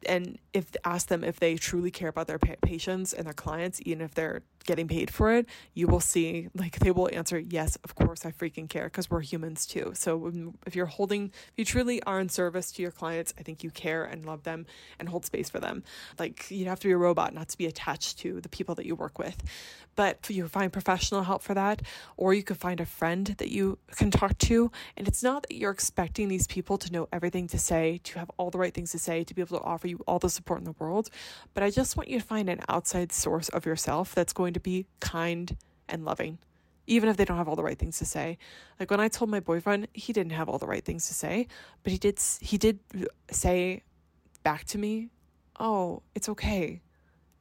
and 0.05 0.37
if 0.53 0.75
ask 0.85 1.07
them 1.07 1.23
if 1.23 1.39
they 1.39 1.55
truly 1.55 1.91
care 1.91 2.09
about 2.09 2.27
their 2.27 2.39
patients 2.39 3.13
and 3.13 3.25
their 3.25 3.33
clients 3.33 3.81
even 3.85 4.01
if 4.01 4.13
they're 4.13 4.41
getting 4.65 4.87
paid 4.87 5.09
for 5.09 5.33
it 5.33 5.47
you 5.73 5.87
will 5.87 5.99
see 5.99 6.47
like 6.53 6.79
they 6.79 6.91
will 6.91 7.09
answer 7.13 7.39
yes 7.39 7.77
of 7.83 7.95
course 7.95 8.25
i 8.25 8.31
freaking 8.31 8.69
care 8.69 8.85
because 8.85 9.09
we're 9.09 9.21
humans 9.21 9.65
too. 9.65 9.91
So 9.93 10.27
um, 10.27 10.55
if 10.65 10.75
you're 10.75 10.85
holding 10.85 11.25
if 11.25 11.53
you 11.57 11.65
truly 11.65 12.01
are 12.03 12.19
in 12.19 12.29
service 12.29 12.71
to 12.73 12.81
your 12.81 12.91
clients 12.91 13.33
i 13.37 13.43
think 13.43 13.63
you 13.63 13.71
care 13.71 14.03
and 14.03 14.25
love 14.25 14.43
them 14.43 14.65
and 14.99 15.09
hold 15.09 15.25
space 15.25 15.49
for 15.49 15.59
them. 15.59 15.83
Like 16.17 16.49
you'd 16.49 16.67
have 16.67 16.79
to 16.81 16.87
be 16.87 16.93
a 16.93 16.97
robot 16.97 17.33
not 17.33 17.49
to 17.49 17.57
be 17.57 17.65
attached 17.65 18.19
to 18.19 18.41
the 18.41 18.49
people 18.49 18.75
that 18.75 18.85
you 18.85 18.95
work 18.95 19.19
with. 19.19 19.43
But 19.95 20.29
you 20.29 20.47
find 20.47 20.71
professional 20.71 21.23
help 21.23 21.41
for 21.41 21.53
that 21.53 21.81
or 22.15 22.33
you 22.33 22.43
could 22.43 22.57
find 22.57 22.79
a 22.79 22.85
friend 22.85 23.27
that 23.37 23.49
you 23.49 23.77
can 23.95 24.11
talk 24.11 24.37
to 24.37 24.71
and 24.95 25.07
it's 25.07 25.23
not 25.23 25.43
that 25.43 25.53
you're 25.53 25.71
expecting 25.71 26.27
these 26.29 26.47
people 26.47 26.77
to 26.77 26.91
know 26.91 27.07
everything 27.11 27.47
to 27.47 27.59
say 27.59 27.99
to 28.03 28.19
have 28.19 28.31
all 28.37 28.49
the 28.49 28.57
right 28.57 28.73
things 28.73 28.91
to 28.91 28.99
say 28.99 29.23
to 29.23 29.33
be 29.33 29.41
able 29.41 29.57
to 29.57 29.63
offer 29.63 29.87
you 29.89 29.99
all 30.07 30.19
the 30.19 30.29
support 30.29 30.59
in 30.59 30.65
the 30.65 30.75
world, 30.79 31.09
but 31.53 31.63
I 31.63 31.69
just 31.69 31.97
want 31.97 32.09
you 32.09 32.19
to 32.19 32.25
find 32.25 32.49
an 32.49 32.61
outside 32.69 33.11
source 33.11 33.49
of 33.49 33.65
yourself 33.65 34.15
that's 34.15 34.33
going 34.33 34.53
to 34.53 34.59
be 34.59 34.85
kind 34.99 35.57
and 35.87 36.05
loving, 36.05 36.37
even 36.87 37.09
if 37.09 37.17
they 37.17 37.25
don't 37.25 37.37
have 37.37 37.47
all 37.47 37.55
the 37.55 37.63
right 37.63 37.77
things 37.77 37.97
to 37.99 38.05
say. 38.05 38.37
Like 38.79 38.91
when 38.91 38.99
I 38.99 39.07
told 39.07 39.29
my 39.29 39.39
boyfriend, 39.39 39.87
he 39.93 40.13
didn't 40.13 40.33
have 40.33 40.47
all 40.49 40.57
the 40.57 40.67
right 40.67 40.85
things 40.85 41.07
to 41.07 41.13
say, 41.13 41.47
but 41.83 41.91
he 41.91 41.97
did 41.97 42.19
he 42.41 42.57
did 42.57 42.79
say 43.31 43.83
back 44.43 44.65
to 44.65 44.77
me, 44.77 45.09
"Oh, 45.59 46.03
it's 46.15 46.29
okay." 46.29 46.81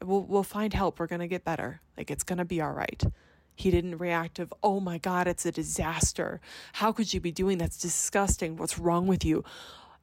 we'll 0.05 0.23
we'll 0.23 0.43
find 0.43 0.73
help. 0.73 0.99
We're 0.99 1.07
going 1.07 1.21
to 1.21 1.29
get 1.29 1.45
better. 1.45 1.81
Like 1.97 2.11
it's 2.11 2.25
going 2.25 2.39
to 2.39 2.45
be 2.45 2.61
all 2.61 2.73
right. 2.73 3.03
He 3.55 3.71
didn't 3.71 3.99
react 3.99 4.39
of, 4.39 4.53
"Oh 4.63 4.81
my 4.81 4.99
god, 4.99 5.27
it's 5.27 5.45
a 5.45 5.53
disaster. 5.53 6.41
How 6.75 6.93
could 6.93 7.13
you 7.13 7.21
be 7.21 7.33
doing 7.33 7.59
that's 7.59 7.79
disgusting. 7.79 8.57
What's 8.57 8.79
wrong 8.79 9.07
with 9.07 9.25
you?" 9.25 9.45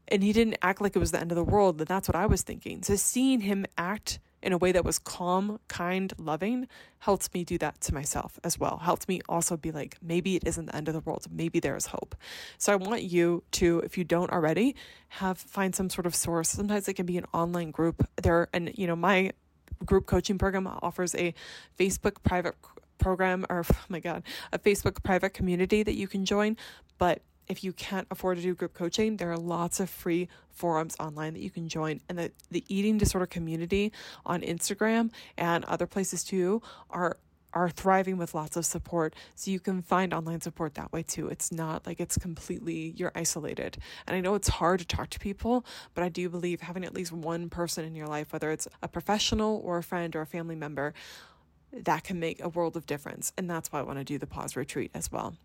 And 0.07 0.23
he 0.23 0.33
didn't 0.33 0.57
act 0.61 0.81
like 0.81 0.95
it 0.95 0.99
was 0.99 1.11
the 1.11 1.19
end 1.19 1.31
of 1.31 1.35
the 1.35 1.43
world, 1.43 1.79
and 1.79 1.87
that's 1.87 2.07
what 2.07 2.15
I 2.15 2.25
was 2.25 2.43
thinking. 2.43 2.83
So 2.83 2.95
seeing 2.95 3.41
him 3.41 3.65
act 3.77 4.19
in 4.45 4.53
a 4.53 4.57
way 4.59 4.71
that 4.71 4.85
was 4.85 4.99
calm, 4.99 5.59
kind, 5.67 6.13
loving 6.19 6.67
helped 6.99 7.33
me 7.33 7.43
do 7.43 7.57
that 7.57 7.81
to 7.81 7.93
myself 7.93 8.39
as 8.43 8.59
well. 8.59 8.77
Helped 8.77 9.09
me 9.09 9.19
also 9.27 9.57
be 9.57 9.71
like, 9.71 9.97
maybe 10.03 10.35
it 10.35 10.43
isn't 10.45 10.67
the 10.67 10.75
end 10.75 10.87
of 10.87 10.93
the 10.93 10.99
world. 10.99 11.25
Maybe 11.31 11.59
there 11.59 11.75
is 11.75 11.87
hope. 11.87 12.15
So 12.59 12.71
I 12.71 12.75
want 12.75 13.01
you 13.01 13.43
to, 13.53 13.79
if 13.79 13.97
you 13.97 14.03
don't 14.03 14.31
already, 14.31 14.75
have 15.09 15.39
find 15.39 15.75
some 15.75 15.89
sort 15.89 16.05
of 16.05 16.13
source. 16.13 16.49
Sometimes 16.49 16.87
it 16.87 16.93
can 16.93 17.07
be 17.07 17.17
an 17.17 17.25
online 17.33 17.71
group. 17.71 18.07
There 18.21 18.47
and 18.53 18.71
you 18.75 18.85
know, 18.85 18.95
my 18.95 19.31
group 19.83 20.05
coaching 20.05 20.37
program 20.37 20.67
offers 20.67 21.15
a 21.15 21.33
Facebook 21.77 22.21
private 22.23 22.55
program 22.99 23.45
or 23.49 23.65
oh 23.71 23.75
my 23.89 23.99
god, 23.99 24.23
a 24.53 24.59
Facebook 24.59 25.01
private 25.03 25.33
community 25.33 25.81
that 25.81 25.95
you 25.95 26.07
can 26.07 26.23
join, 26.23 26.55
but 26.99 27.21
if 27.47 27.63
you 27.63 27.73
can't 27.73 28.07
afford 28.09 28.37
to 28.37 28.43
do 28.43 28.53
group 28.55 28.73
coaching, 28.73 29.17
there 29.17 29.31
are 29.31 29.37
lots 29.37 29.79
of 29.79 29.89
free 29.89 30.27
forums 30.49 30.95
online 30.99 31.33
that 31.33 31.41
you 31.41 31.49
can 31.49 31.67
join. 31.67 32.01
And 32.09 32.17
the, 32.17 32.31
the 32.49 32.63
eating 32.67 32.97
disorder 32.97 33.25
community 33.25 33.91
on 34.25 34.41
Instagram 34.41 35.11
and 35.37 35.65
other 35.65 35.87
places 35.87 36.23
too 36.23 36.61
are 36.89 37.17
are 37.55 37.69
thriving 37.69 38.17
with 38.17 38.33
lots 38.33 38.57
of 38.57 38.65
support. 38.65 39.15
So 39.33 39.49
you 39.49 39.61
can 39.61 39.81
find 39.81 40.13
online 40.13 40.41
support 40.41 40.75
that 40.75 40.91
way 40.91 41.03
too. 41.03 41.29
It's 41.29 41.51
not 41.53 41.87
like 41.87 42.01
it's 42.01 42.17
completely 42.17 42.93
you're 42.97 43.13
isolated. 43.15 43.77
And 44.05 44.15
I 44.15 44.19
know 44.19 44.35
it's 44.35 44.49
hard 44.49 44.79
to 44.81 44.85
talk 44.85 45.09
to 45.11 45.19
people, 45.19 45.65
but 45.93 46.03
I 46.03 46.09
do 46.09 46.29
believe 46.29 46.61
having 46.61 46.83
at 46.83 46.93
least 46.93 47.13
one 47.13 47.49
person 47.49 47.85
in 47.85 47.95
your 47.95 48.07
life, 48.07 48.33
whether 48.33 48.51
it's 48.51 48.67
a 48.83 48.89
professional 48.89 49.61
or 49.63 49.77
a 49.77 49.83
friend 49.83 50.15
or 50.15 50.21
a 50.21 50.25
family 50.25 50.55
member, 50.55 50.93
that 51.71 52.03
can 52.03 52.19
make 52.19 52.43
a 52.43 52.49
world 52.49 52.75
of 52.75 52.85
difference. 52.85 53.31
And 53.37 53.49
that's 53.49 53.71
why 53.71 53.79
I 53.79 53.83
want 53.83 53.99
to 53.99 54.03
do 54.03 54.17
the 54.17 54.27
pause 54.27 54.57
retreat 54.57 54.91
as 54.93 55.09
well. 55.11 55.35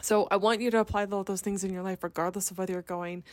So 0.00 0.28
I 0.30 0.36
want 0.36 0.60
you 0.60 0.70
to 0.70 0.78
apply 0.80 1.06
all 1.06 1.24
those 1.24 1.40
things 1.40 1.64
in 1.64 1.72
your 1.72 1.82
life, 1.82 2.02
regardless 2.02 2.50
of 2.50 2.58
whether 2.58 2.72
you're 2.72 2.82
going. 2.82 3.24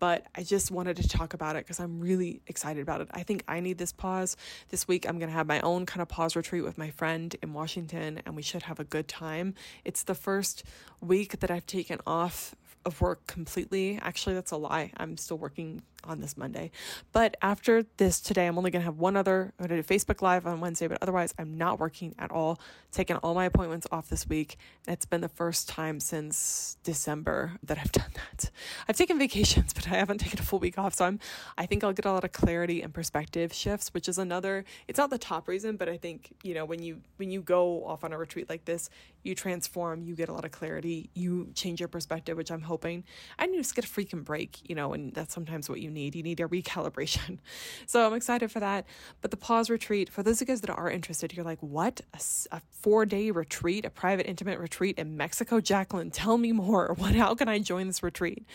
But 0.00 0.26
I 0.34 0.42
just 0.42 0.70
wanted 0.70 0.96
to 0.96 1.08
talk 1.08 1.34
about 1.34 1.56
it 1.56 1.64
because 1.64 1.78
I'm 1.78 2.00
really 2.00 2.40
excited 2.46 2.82
about 2.82 3.00
it. 3.00 3.08
I 3.12 3.22
think 3.22 3.44
I 3.46 3.60
need 3.60 3.78
this 3.78 3.92
pause. 3.92 4.36
This 4.70 4.88
week, 4.88 5.08
I'm 5.08 5.18
going 5.18 5.30
to 5.30 5.36
have 5.36 5.46
my 5.46 5.60
own 5.60 5.86
kind 5.86 6.02
of 6.02 6.08
pause 6.08 6.34
retreat 6.34 6.64
with 6.64 6.76
my 6.76 6.90
friend 6.90 7.34
in 7.42 7.52
Washington, 7.52 8.20
and 8.26 8.34
we 8.34 8.42
should 8.42 8.64
have 8.64 8.80
a 8.80 8.84
good 8.84 9.06
time. 9.06 9.54
It's 9.84 10.02
the 10.02 10.14
first 10.14 10.64
week 11.00 11.40
that 11.40 11.50
I've 11.50 11.66
taken 11.66 12.00
off 12.06 12.54
of 12.84 13.00
work 13.00 13.26
completely. 13.26 13.98
Actually, 14.02 14.34
that's 14.34 14.50
a 14.50 14.56
lie. 14.56 14.90
I'm 14.96 15.16
still 15.16 15.38
working 15.38 15.82
on 16.06 16.20
this 16.20 16.36
Monday. 16.36 16.70
But 17.12 17.36
after 17.42 17.84
this 17.96 18.20
today, 18.20 18.46
I'm 18.46 18.58
only 18.58 18.70
going 18.70 18.82
to 18.82 18.84
have 18.84 18.98
one 18.98 19.16
other. 19.16 19.52
I'm 19.58 19.66
going 19.66 19.82
to 19.82 19.86
do 19.86 19.94
Facebook 19.94 20.22
Live 20.22 20.46
on 20.46 20.60
Wednesday, 20.60 20.86
but 20.86 20.98
otherwise, 21.02 21.34
I'm 21.38 21.56
not 21.56 21.78
working 21.78 22.14
at 22.18 22.30
all. 22.30 22.60
Taking 22.92 23.16
all 23.16 23.34
my 23.34 23.44
appointments 23.44 23.86
off 23.90 24.08
this 24.08 24.26
week. 24.26 24.56
It's 24.86 25.06
been 25.06 25.20
the 25.20 25.28
first 25.28 25.68
time 25.68 26.00
since 26.00 26.76
December 26.82 27.52
that 27.62 27.78
I've 27.78 27.92
done 27.92 28.10
that. 28.14 28.50
I've 28.88 28.96
taken 28.96 29.18
vacations, 29.18 29.72
but 29.72 29.86
I 29.88 29.96
haven't 29.96 30.18
taken 30.18 30.38
a 30.38 30.42
full 30.42 30.58
week 30.58 30.78
off. 30.78 30.94
So 30.94 31.04
I'm, 31.04 31.18
I 31.58 31.66
think 31.66 31.82
I'll 31.84 31.92
get 31.92 32.04
a 32.04 32.12
lot 32.12 32.24
of 32.24 32.32
clarity 32.32 32.82
and 32.82 32.92
perspective 32.92 33.52
shifts, 33.52 33.92
which 33.92 34.08
is 34.08 34.18
another, 34.18 34.64
it's 34.88 34.98
not 34.98 35.10
the 35.10 35.18
top 35.18 35.48
reason, 35.48 35.76
but 35.76 35.88
I 35.88 35.96
think, 35.96 36.34
you 36.42 36.54
know, 36.54 36.64
when 36.64 36.82
you, 36.82 37.00
when 37.16 37.30
you 37.30 37.40
go 37.42 37.84
off 37.84 38.04
on 38.04 38.12
a 38.12 38.18
retreat 38.18 38.48
like 38.48 38.64
this, 38.64 38.90
you 39.22 39.34
transform, 39.34 40.02
you 40.02 40.14
get 40.14 40.28
a 40.28 40.32
lot 40.32 40.44
of 40.44 40.50
clarity, 40.50 41.10
you 41.14 41.50
change 41.54 41.80
your 41.80 41.88
perspective, 41.88 42.36
which 42.36 42.50
I'm 42.50 42.62
hoping. 42.62 43.04
I 43.38 43.46
need 43.46 43.64
to 43.64 43.74
get 43.74 43.84
a 43.84 43.88
freaking 43.88 44.24
break, 44.24 44.58
you 44.68 44.74
know, 44.74 44.92
and 44.92 45.12
that's 45.14 45.34
sometimes 45.34 45.68
what 45.68 45.80
you 45.80 45.90
need. 45.94 46.14
You 46.14 46.22
need 46.22 46.40
a 46.40 46.48
recalibration. 46.48 47.38
So 47.86 48.06
I'm 48.06 48.14
excited 48.14 48.50
for 48.50 48.60
that. 48.60 48.86
But 49.20 49.30
the 49.30 49.36
pause 49.36 49.70
retreat, 49.70 50.08
for 50.08 50.22
those 50.22 50.40
of 50.40 50.48
you 50.48 50.52
guys 50.52 50.60
that 50.62 50.70
are 50.70 50.90
interested, 50.90 51.32
you're 51.32 51.44
like, 51.44 51.60
what? 51.60 52.00
A, 52.12 52.20
a 52.56 52.60
four 52.70 53.06
day 53.06 53.30
retreat, 53.30 53.84
a 53.84 53.90
private, 53.90 54.26
intimate 54.26 54.58
retreat 54.58 54.98
in 54.98 55.16
Mexico? 55.16 55.60
Jacqueline, 55.60 56.10
tell 56.10 56.38
me 56.38 56.52
more. 56.52 56.94
What? 57.04 57.14
How 57.14 57.34
can 57.34 57.48
I 57.48 57.58
join 57.58 57.86
this 57.86 58.02
retreat? 58.02 58.46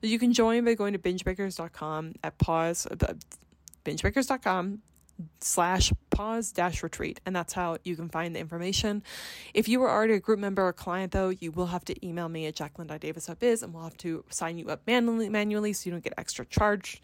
You 0.00 0.18
can 0.18 0.32
join 0.32 0.64
by 0.64 0.74
going 0.74 0.94
to 0.94 0.98
bingebreakers.com 0.98 2.14
at 2.24 2.38
pause, 2.38 2.86
uh, 2.86 3.14
bingebreakers.com 3.84 4.80
slash 5.40 5.92
pause 6.10 6.52
dash 6.52 6.82
retreat 6.82 7.20
and 7.24 7.34
that's 7.34 7.52
how 7.52 7.76
you 7.84 7.96
can 7.96 8.08
find 8.08 8.34
the 8.34 8.40
information 8.40 9.02
if 9.54 9.68
you 9.68 9.80
were 9.80 9.90
already 9.90 10.14
a 10.14 10.20
group 10.20 10.38
member 10.38 10.66
or 10.66 10.72
client 10.72 11.12
though 11.12 11.28
you 11.28 11.50
will 11.50 11.66
have 11.66 11.84
to 11.84 12.06
email 12.06 12.28
me 12.28 12.46
at 12.46 12.54
jacqueline.davis.biz 12.54 13.62
and 13.62 13.72
we'll 13.72 13.84
have 13.84 13.96
to 13.96 14.24
sign 14.30 14.58
you 14.58 14.68
up 14.68 14.82
manually 14.86 15.28
manually 15.28 15.72
so 15.72 15.88
you 15.88 15.92
don't 15.92 16.04
get 16.04 16.14
extra 16.18 16.44
charged 16.46 17.00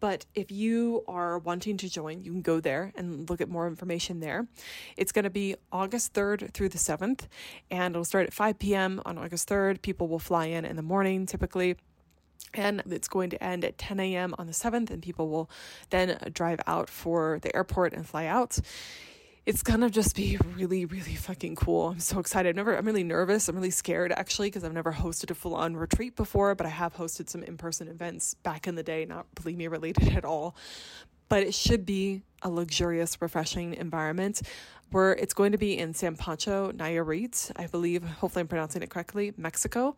but 0.00 0.26
if 0.34 0.50
you 0.50 1.02
are 1.08 1.38
wanting 1.38 1.76
to 1.78 1.88
join, 1.88 2.22
you 2.22 2.30
can 2.30 2.42
go 2.42 2.60
there 2.60 2.92
and 2.96 3.28
look 3.28 3.40
at 3.40 3.48
more 3.48 3.66
information 3.66 4.20
there. 4.20 4.46
It's 4.96 5.12
going 5.12 5.24
to 5.24 5.30
be 5.30 5.56
August 5.72 6.14
3rd 6.14 6.52
through 6.52 6.68
the 6.68 6.78
7th, 6.78 7.26
and 7.70 7.94
it'll 7.94 8.04
start 8.04 8.26
at 8.26 8.32
5 8.32 8.58
p.m. 8.58 9.00
on 9.04 9.18
August 9.18 9.48
3rd. 9.48 9.82
People 9.82 10.08
will 10.08 10.18
fly 10.18 10.46
in 10.46 10.64
in 10.64 10.76
the 10.76 10.82
morning 10.82 11.26
typically 11.26 11.76
and 12.54 12.82
it's 12.86 13.08
going 13.08 13.30
to 13.30 13.42
end 13.42 13.64
at 13.64 13.78
10 13.78 14.00
a.m. 14.00 14.34
on 14.38 14.46
the 14.46 14.52
7th, 14.52 14.90
and 14.90 15.02
people 15.02 15.28
will 15.28 15.50
then 15.90 16.18
drive 16.32 16.60
out 16.66 16.88
for 16.90 17.38
the 17.42 17.54
airport 17.54 17.92
and 17.92 18.06
fly 18.06 18.26
out. 18.26 18.58
It's 19.46 19.62
gonna 19.62 19.88
just 19.88 20.14
be 20.14 20.38
really, 20.56 20.84
really 20.84 21.14
fucking 21.14 21.56
cool. 21.56 21.88
I'm 21.88 22.00
so 22.00 22.18
excited. 22.18 22.50
I've 22.50 22.56
never, 22.56 22.76
I'm 22.76 22.84
really 22.84 23.02
nervous. 23.02 23.48
I'm 23.48 23.56
really 23.56 23.70
scared 23.70 24.12
actually 24.12 24.48
because 24.48 24.62
I've 24.62 24.74
never 24.74 24.92
hosted 24.92 25.30
a 25.30 25.34
full 25.34 25.54
on 25.54 25.74
retreat 25.74 26.16
before, 26.16 26.54
but 26.54 26.66
I 26.66 26.70
have 26.70 26.94
hosted 26.94 27.30
some 27.30 27.42
in 27.42 27.56
person 27.56 27.88
events 27.88 28.34
back 28.34 28.66
in 28.66 28.74
the 28.74 28.82
day, 28.82 29.06
not 29.06 29.26
Bulimia 29.34 29.70
related 29.70 30.12
at 30.14 30.26
all. 30.26 30.54
But 31.30 31.44
it 31.44 31.54
should 31.54 31.86
be 31.86 32.24
a 32.42 32.50
luxurious, 32.50 33.20
refreshing 33.20 33.74
environment 33.74 34.42
where 34.90 35.12
it's 35.12 35.34
going 35.34 35.52
to 35.52 35.58
be 35.58 35.76
in 35.76 35.92
San 35.92 36.16
Pancho, 36.16 36.72
Nayarit, 36.72 37.52
I 37.56 37.66
believe, 37.66 38.02
hopefully 38.02 38.40
I'm 38.40 38.48
pronouncing 38.48 38.82
it 38.82 38.88
correctly, 38.88 39.34
Mexico. 39.36 39.96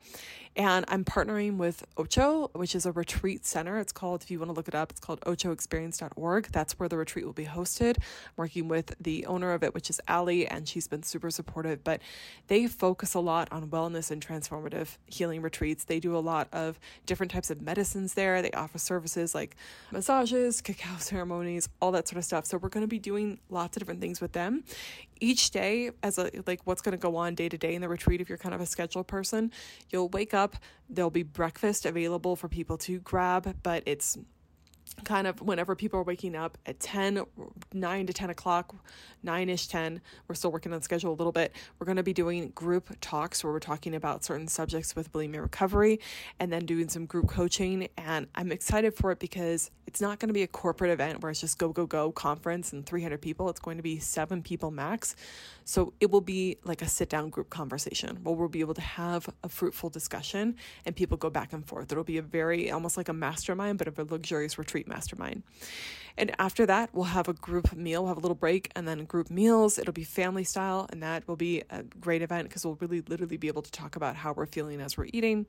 And 0.56 0.84
I'm 0.88 1.04
partnering 1.04 1.58
with 1.58 1.84
Ocho, 1.96 2.50
which 2.54 2.74
is 2.74 2.84
a 2.84 2.90
retreat 2.90 3.46
center. 3.46 3.78
It's 3.78 3.92
called, 3.92 4.24
if 4.24 4.32
you 4.32 4.40
want 4.40 4.48
to 4.48 4.52
look 4.52 4.66
it 4.66 4.74
up, 4.74 4.90
it's 4.90 4.98
called 4.98 5.20
ochoexperience.org. 5.20 6.48
That's 6.50 6.76
where 6.76 6.88
the 6.88 6.96
retreat 6.96 7.24
will 7.24 7.32
be 7.32 7.44
hosted. 7.44 7.98
I'm 7.98 8.34
working 8.36 8.66
with 8.66 8.92
the 9.00 9.26
owner 9.26 9.52
of 9.52 9.62
it, 9.62 9.74
which 9.74 9.90
is 9.90 10.00
Ali, 10.08 10.48
and 10.48 10.68
she's 10.68 10.88
been 10.88 11.04
super 11.04 11.30
supportive. 11.30 11.84
But 11.84 12.00
they 12.48 12.66
focus 12.66 13.14
a 13.14 13.20
lot 13.20 13.46
on 13.52 13.68
wellness 13.68 14.10
and 14.10 14.26
transformative 14.26 14.96
healing 15.06 15.40
retreats. 15.40 15.84
They 15.84 16.00
do 16.00 16.16
a 16.16 16.18
lot 16.18 16.48
of 16.52 16.80
different 17.06 17.30
types 17.30 17.50
of 17.50 17.62
medicines 17.62 18.14
there. 18.14 18.42
They 18.42 18.50
offer 18.50 18.78
services 18.78 19.36
like 19.36 19.54
massages, 19.92 20.60
cacao 20.60 20.96
ceremonies, 20.98 21.68
all 21.80 21.92
that 21.92 22.08
sort 22.08 22.18
of 22.18 22.24
stuff. 22.24 22.29
So 22.46 22.58
we're 22.58 22.68
going 22.68 22.84
to 22.84 22.88
be 22.88 22.98
doing 22.98 23.40
lots 23.48 23.76
of 23.76 23.80
different 23.80 24.00
things 24.00 24.20
with 24.20 24.32
them. 24.32 24.64
Each 25.20 25.50
day 25.50 25.90
as 26.02 26.18
a 26.18 26.30
like 26.46 26.60
what's 26.64 26.80
going 26.80 26.96
to 26.96 26.98
go 26.98 27.16
on 27.16 27.34
day 27.34 27.48
to 27.48 27.58
day 27.58 27.74
in 27.74 27.82
the 27.82 27.88
retreat 27.88 28.20
if 28.20 28.28
you're 28.28 28.38
kind 28.38 28.54
of 28.54 28.60
a 28.60 28.66
schedule 28.66 29.04
person 29.04 29.50
you'll 29.90 30.08
wake 30.08 30.32
up 30.32 30.56
there'll 30.88 31.10
be 31.10 31.22
breakfast 31.22 31.84
available 31.86 32.36
for 32.36 32.48
people 32.48 32.78
to 32.78 32.98
grab 33.00 33.54
but 33.62 33.82
it's 33.86 34.16
kind 35.04 35.26
of 35.26 35.40
whenever 35.40 35.74
people 35.74 35.98
are 35.98 36.04
waking 36.04 36.34
up 36.34 36.58
at 36.66 36.80
10 36.80 37.24
9 37.72 38.06
to 38.06 38.12
10 38.12 38.30
o'clock 38.30 38.74
9ish 39.24 39.70
10 39.70 40.00
we're 40.28 40.34
still 40.34 40.52
working 40.52 40.72
on 40.72 40.82
schedule 40.82 41.12
a 41.12 41.14
little 41.14 41.32
bit 41.32 41.52
we're 41.78 41.86
going 41.86 41.96
to 41.96 42.02
be 42.02 42.12
doing 42.12 42.50
group 42.50 42.94
talks 43.00 43.42
where 43.42 43.52
we're 43.52 43.58
talking 43.58 43.94
about 43.94 44.24
certain 44.24 44.48
subjects 44.48 44.94
with 44.96 45.12
bulimia 45.12 45.40
recovery 45.40 46.00
and 46.38 46.52
then 46.52 46.66
doing 46.66 46.88
some 46.88 47.06
group 47.06 47.28
coaching. 47.28 47.88
And 47.96 48.26
i'm 48.34 48.52
excited 48.52 48.94
for 48.94 49.12
it 49.12 49.18
because 49.18 49.70
it's 49.86 50.00
not 50.00 50.20
going 50.20 50.28
to 50.28 50.34
be 50.34 50.44
a 50.44 50.46
corporate 50.46 50.92
event 50.92 51.20
where 51.20 51.30
it's 51.30 51.40
just 51.40 51.58
go 51.58 51.70
go 51.70 51.84
go 51.84 52.12
conference 52.12 52.72
and 52.72 52.86
300 52.86 53.20
people. 53.20 53.48
It's 53.48 53.58
going 53.58 53.76
to 53.76 53.82
be 53.82 53.98
seven 53.98 54.40
people 54.40 54.70
max. 54.70 55.16
So 55.64 55.94
it 55.98 56.12
will 56.12 56.20
be 56.20 56.58
like 56.62 56.80
a 56.80 56.88
sit 56.88 57.08
down 57.08 57.28
group 57.28 57.50
conversation 57.50 58.18
where 58.22 58.34
we'll 58.36 58.48
be 58.48 58.60
able 58.60 58.74
to 58.74 58.80
have 58.80 59.28
a 59.42 59.48
fruitful 59.48 59.90
discussion 59.90 60.54
and 60.86 60.94
people 60.94 61.16
go 61.16 61.28
back 61.28 61.52
and 61.52 61.66
forth. 61.66 61.90
It'll 61.90 62.04
be 62.04 62.18
a 62.18 62.22
very 62.22 62.70
almost 62.70 62.96
like 62.96 63.08
a 63.08 63.12
mastermind 63.12 63.78
but 63.78 63.88
of 63.88 63.98
a 63.98 64.04
luxurious 64.04 64.58
retreat 64.58 64.86
mastermind. 64.90 65.42
And 66.16 66.34
after 66.38 66.66
that, 66.66 66.90
we'll 66.92 67.04
have 67.04 67.28
a 67.28 67.32
group 67.32 67.72
meal, 67.74 68.02
we'll 68.02 68.10
have 68.10 68.18
a 68.18 68.20
little 68.20 68.34
break, 68.34 68.70
and 68.76 68.86
then 68.86 69.04
group 69.06 69.30
meals. 69.30 69.78
It'll 69.78 69.94
be 69.94 70.04
family 70.04 70.44
style, 70.44 70.86
and 70.90 71.02
that 71.02 71.26
will 71.26 71.36
be 71.36 71.62
a 71.70 71.82
great 71.82 72.20
event 72.20 72.48
because 72.48 72.64
we'll 72.64 72.76
really 72.80 73.00
literally 73.00 73.38
be 73.38 73.48
able 73.48 73.62
to 73.62 73.70
talk 73.70 73.96
about 73.96 74.16
how 74.16 74.32
we're 74.32 74.46
feeling 74.46 74.80
as 74.80 74.98
we're 74.98 75.08
eating. 75.12 75.46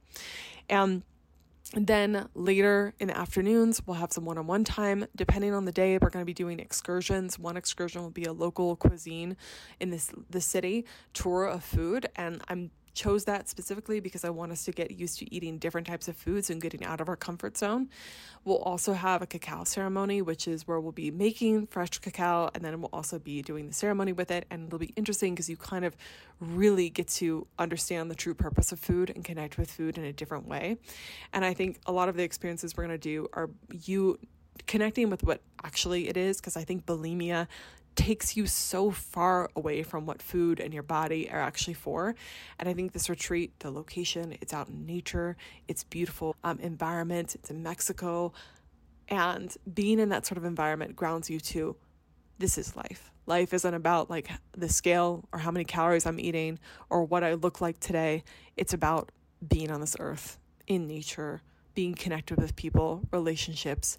And 0.70 1.04
then 1.74 2.28
later 2.36 2.94
in 3.00 3.08
the 3.08 3.18
afternoons, 3.18 3.82
we'll 3.86 3.96
have 3.96 4.12
some 4.12 4.26
one 4.26 4.38
on 4.38 4.48
one 4.48 4.64
time. 4.64 5.06
Depending 5.16 5.54
on 5.54 5.66
the 5.66 5.72
day, 5.72 5.98
we're 6.02 6.10
going 6.10 6.24
to 6.24 6.26
be 6.26 6.34
doing 6.34 6.60
excursions. 6.60 7.40
One 7.40 7.58
excursion 7.58 8.02
will 8.02 8.10
be 8.10 8.26
a 8.26 8.34
local 8.34 8.76
cuisine 8.76 9.38
in 9.80 9.90
this 9.90 10.12
the 10.30 10.42
city 10.42 10.86
tour 11.14 11.46
of 11.46 11.64
food, 11.64 12.08
and 12.16 12.42
I'm 12.48 12.72
chose 12.94 13.26
that 13.26 13.48
specifically 13.50 14.00
because 14.00 14.26
I 14.26 14.30
want 14.30 14.52
us 14.52 14.66
to 14.66 14.72
get 14.72 14.92
used 14.92 15.20
to 15.20 15.34
eating 15.34 15.58
different 15.58 15.88
types 15.88 16.08
of 16.08 16.18
foods 16.18 16.50
and 16.50 16.62
getting 16.62 16.84
out 16.84 17.02
of 17.02 17.10
our 17.10 17.16
comfort 17.16 17.58
zone. 17.58 17.90
We'll 18.44 18.58
also 18.58 18.94
have 18.94 19.22
a 19.22 19.28
cacao 19.28 19.64
ceremony, 19.64 20.22
which 20.22 20.48
is 20.48 20.68
where 20.68 20.80
we'll 20.80 20.92
be 20.92 21.12
making 21.12 21.68
fresh 21.68 21.98
cacao 22.00 22.50
and 22.54 22.64
then 22.64 22.80
we'll 22.82 22.90
also 22.92 23.20
be 23.20 23.42
doing 23.42 23.68
the 23.68 23.74
ceremony 23.74 24.14
with 24.14 24.32
it. 24.32 24.46
And 24.50 24.68
it'll 24.68 24.80
be 24.80 24.94
interesting 24.96 25.34
because 25.34 25.50
you 25.50 25.58
kind 25.58 25.86
of 25.86 25.96
really 26.40 26.90
get 26.90 27.08
to 27.08 27.48
understand 27.60 28.10
the 28.10 28.16
true 28.16 28.34
purpose 28.34 28.72
of 28.72 28.80
food 28.80 29.12
and 29.14 29.24
connect 29.24 29.58
with 29.58 29.72
food 29.72 29.98
in 29.98 30.04
a 30.04 30.14
different 30.14 30.48
way. 30.48 30.78
And 31.34 31.46
I 31.46 31.54
think 31.54 31.80
a 31.86 31.92
lot 31.92 32.10
of 32.10 32.16
the 32.16 32.24
experiences 32.24 32.76
we're 32.76 32.86
going 32.86 33.00
to 33.00 33.10
do 33.10 33.28
are 33.34 33.50
you 33.72 34.18
connecting 34.68 35.10
with 35.10 35.24
what 35.24 35.42
actually 35.64 36.08
it 36.08 36.18
is 36.18 36.38
because 36.38 36.58
I 36.58 36.64
think 36.64 36.86
bulimia 36.86 37.48
takes 37.96 38.38
you 38.38 38.48
so 38.48 38.92
far 38.92 39.50
away 39.56 39.84
from 39.84 40.06
what 40.06 40.22
food 40.22 40.60
and 40.60 40.74
your 40.74 40.84
body 40.84 41.30
are 41.30 41.40
actually 41.40 41.74
for. 41.74 42.16
And 42.58 42.70
I 42.70 42.74
think 42.74 42.94
this 42.94 43.10
retreat, 43.10 43.52
the 43.60 43.72
location, 43.72 44.38
it's 44.42 44.54
out 44.54 44.70
in 44.70 44.86
nature, 44.86 45.36
it's 45.68 45.84
beautiful 45.84 46.36
um, 46.44 46.60
environment, 46.60 47.36
it's 47.36 47.50
in 47.50 47.62
Mexico. 47.64 48.34
And 49.10 49.56
being 49.72 50.00
in 50.00 50.10
that 50.10 50.26
sort 50.26 50.38
of 50.38 50.46
environment 50.46 50.96
grounds 50.96 51.30
you 51.30 51.40
to 51.40 51.76
this 52.42 52.58
is 52.58 52.76
life. 52.76 53.12
Life 53.28 53.54
isn't 53.54 53.74
about 53.74 54.10
like 54.10 54.30
the 54.58 54.68
scale 54.68 55.24
or 55.32 55.40
how 55.40 55.52
many 55.52 55.64
calories 55.64 56.06
I'm 56.06 56.20
eating 56.20 56.60
or 56.90 57.04
what 57.04 57.24
I 57.24 57.36
look 57.36 57.62
like 57.62 57.80
today. 57.80 58.24
It's 58.58 58.74
about 58.74 59.12
being 59.48 59.70
on 59.70 59.80
this 59.80 59.96
earth, 60.00 60.40
in 60.66 60.88
nature, 60.88 61.42
being 61.76 61.94
connected 61.94 62.40
with 62.40 62.56
people, 62.56 63.02
relationships, 63.12 63.98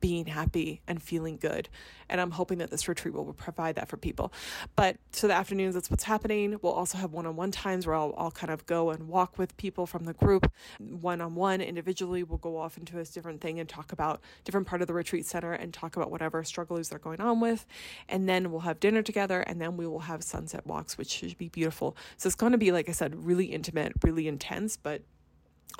being 0.00 0.26
happy 0.26 0.80
and 0.86 1.02
feeling 1.02 1.36
good. 1.36 1.68
And 2.08 2.20
I'm 2.20 2.30
hoping 2.30 2.58
that 2.58 2.70
this 2.70 2.88
retreat 2.88 3.14
will 3.14 3.32
provide 3.32 3.74
that 3.76 3.88
for 3.88 3.96
people. 3.96 4.32
But 4.76 4.96
so 5.10 5.26
the 5.26 5.34
afternoons, 5.34 5.74
that's 5.74 5.90
what's 5.90 6.04
happening. 6.04 6.58
We'll 6.62 6.72
also 6.72 6.98
have 6.98 7.12
one 7.12 7.26
on 7.26 7.36
one 7.36 7.50
times 7.50 7.86
where 7.86 7.96
I'll, 7.96 8.14
I'll 8.16 8.30
kind 8.30 8.52
of 8.52 8.64
go 8.66 8.90
and 8.90 9.08
walk 9.08 9.38
with 9.38 9.56
people 9.56 9.86
from 9.86 10.04
the 10.04 10.12
group. 10.12 10.50
One 10.78 11.20
on 11.20 11.34
one, 11.34 11.60
individually, 11.60 12.22
we'll 12.22 12.38
go 12.38 12.56
off 12.56 12.78
into 12.78 12.98
a 12.98 13.04
different 13.04 13.40
thing 13.40 13.58
and 13.58 13.68
talk 13.68 13.92
about 13.92 14.20
different 14.44 14.66
part 14.66 14.82
of 14.82 14.86
the 14.86 14.94
retreat 14.94 15.26
center 15.26 15.52
and 15.52 15.74
talk 15.74 15.96
about 15.96 16.10
whatever 16.10 16.44
struggles 16.44 16.88
they're 16.88 16.98
going 16.98 17.20
on 17.20 17.40
with. 17.40 17.66
And 18.08 18.28
then 18.28 18.50
we'll 18.50 18.60
have 18.60 18.78
dinner 18.78 19.02
together 19.02 19.40
and 19.40 19.60
then 19.60 19.76
we 19.76 19.86
will 19.86 20.00
have 20.00 20.22
sunset 20.22 20.66
walks, 20.66 20.96
which 20.96 21.10
should 21.10 21.36
be 21.38 21.48
beautiful. 21.48 21.96
So 22.16 22.28
it's 22.28 22.36
going 22.36 22.52
to 22.52 22.58
be, 22.58 22.70
like 22.72 22.88
I 22.88 22.92
said, 22.92 23.24
really 23.24 23.46
intimate, 23.46 23.92
really 24.02 24.28
intense, 24.28 24.76
but 24.76 25.02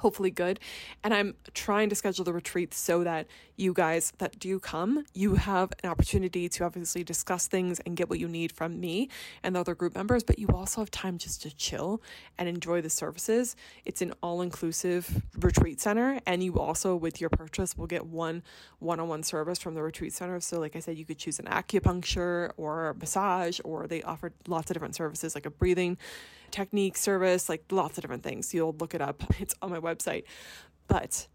hopefully 0.01 0.31
good. 0.31 0.61
And 1.03 1.15
I'm 1.15 1.35
trying 1.55 1.89
to 1.89 1.95
schedule 1.95 2.25
the 2.25 2.33
retreat 2.33 2.75
so 2.75 3.05
that 3.05 3.27
you 3.57 3.73
guys 3.73 4.13
that 4.19 4.39
do 4.39 4.61
come, 4.61 5.07
you 5.15 5.37
have 5.37 5.73
an 5.83 5.89
opportunity 5.89 6.49
to 6.51 6.65
obviously 6.65 7.03
discuss 7.03 7.47
things 7.47 7.81
and 7.81 7.97
get 7.97 8.11
what 8.11 8.19
you 8.19 8.29
need 8.29 8.53
from 8.53 8.79
me 8.79 9.09
and 9.43 9.57
the 9.57 9.61
other 9.61 9.75
group 9.75 9.95
members, 9.95 10.23
but 10.23 10.39
you 10.39 10.49
also 10.49 10.83
have 10.83 10.91
time 10.91 11.17
just 11.17 11.43
to 11.43 11.57
chill 11.57 12.03
and 12.37 12.49
enjoy 12.49 12.83
the 12.83 12.91
services. 12.91 13.57
It's 13.87 14.03
an 14.03 14.13
all 14.23 14.43
inclusive 14.43 15.23
retreat 15.39 15.81
center, 15.81 16.21
and 16.27 16.43
you 16.43 16.59
also, 16.59 16.95
with 16.95 17.21
your 17.21 17.31
purchase, 17.31 17.77
will 17.77 17.87
get 17.87 18.07
one 18.07 18.43
one 18.79 19.01
on 19.01 19.09
one 19.09 19.23
service 19.23 19.59
from 19.59 19.75
the 19.75 19.83
retreat 19.83 20.13
center. 20.13 20.39
So, 20.41 20.61
like 20.61 20.77
I 20.77 20.81
said, 20.81 20.99
you 20.99 21.07
could 21.07 21.19
choose 21.19 21.39
an 21.39 21.47
acupuncture 21.47 22.53
or 22.59 22.95
massage, 23.01 23.59
or 23.65 23.87
they 23.87 24.03
offer 24.03 24.33
lots 24.47 24.71
of 24.71 24.75
different 24.75 24.95
services 24.95 25.35
like 25.35 25.47
a 25.47 25.51
breathing 25.51 25.97
technique 26.51 26.97
service, 26.97 27.49
like 27.49 27.65
lots 27.71 27.99
of 27.99 28.03
different 28.03 28.23
things. 28.23 28.53
You'll 28.55 28.77
look 28.79 28.95
it 28.95 29.01
up, 29.01 29.23
it's 29.41 29.55
on 29.63 29.71
my 29.71 29.81
website. 29.81 30.25
But 30.89 31.27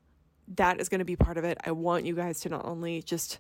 that 0.56 0.80
is 0.80 0.90
going 0.90 1.00
to 1.00 1.06
be 1.06 1.16
part 1.16 1.38
of 1.38 1.44
it. 1.44 1.58
I 1.66 1.72
want 1.72 2.06
you 2.06 2.16
guys 2.16 2.40
to 2.42 2.50
not 2.50 2.66
only 2.66 3.02
just 3.02 3.40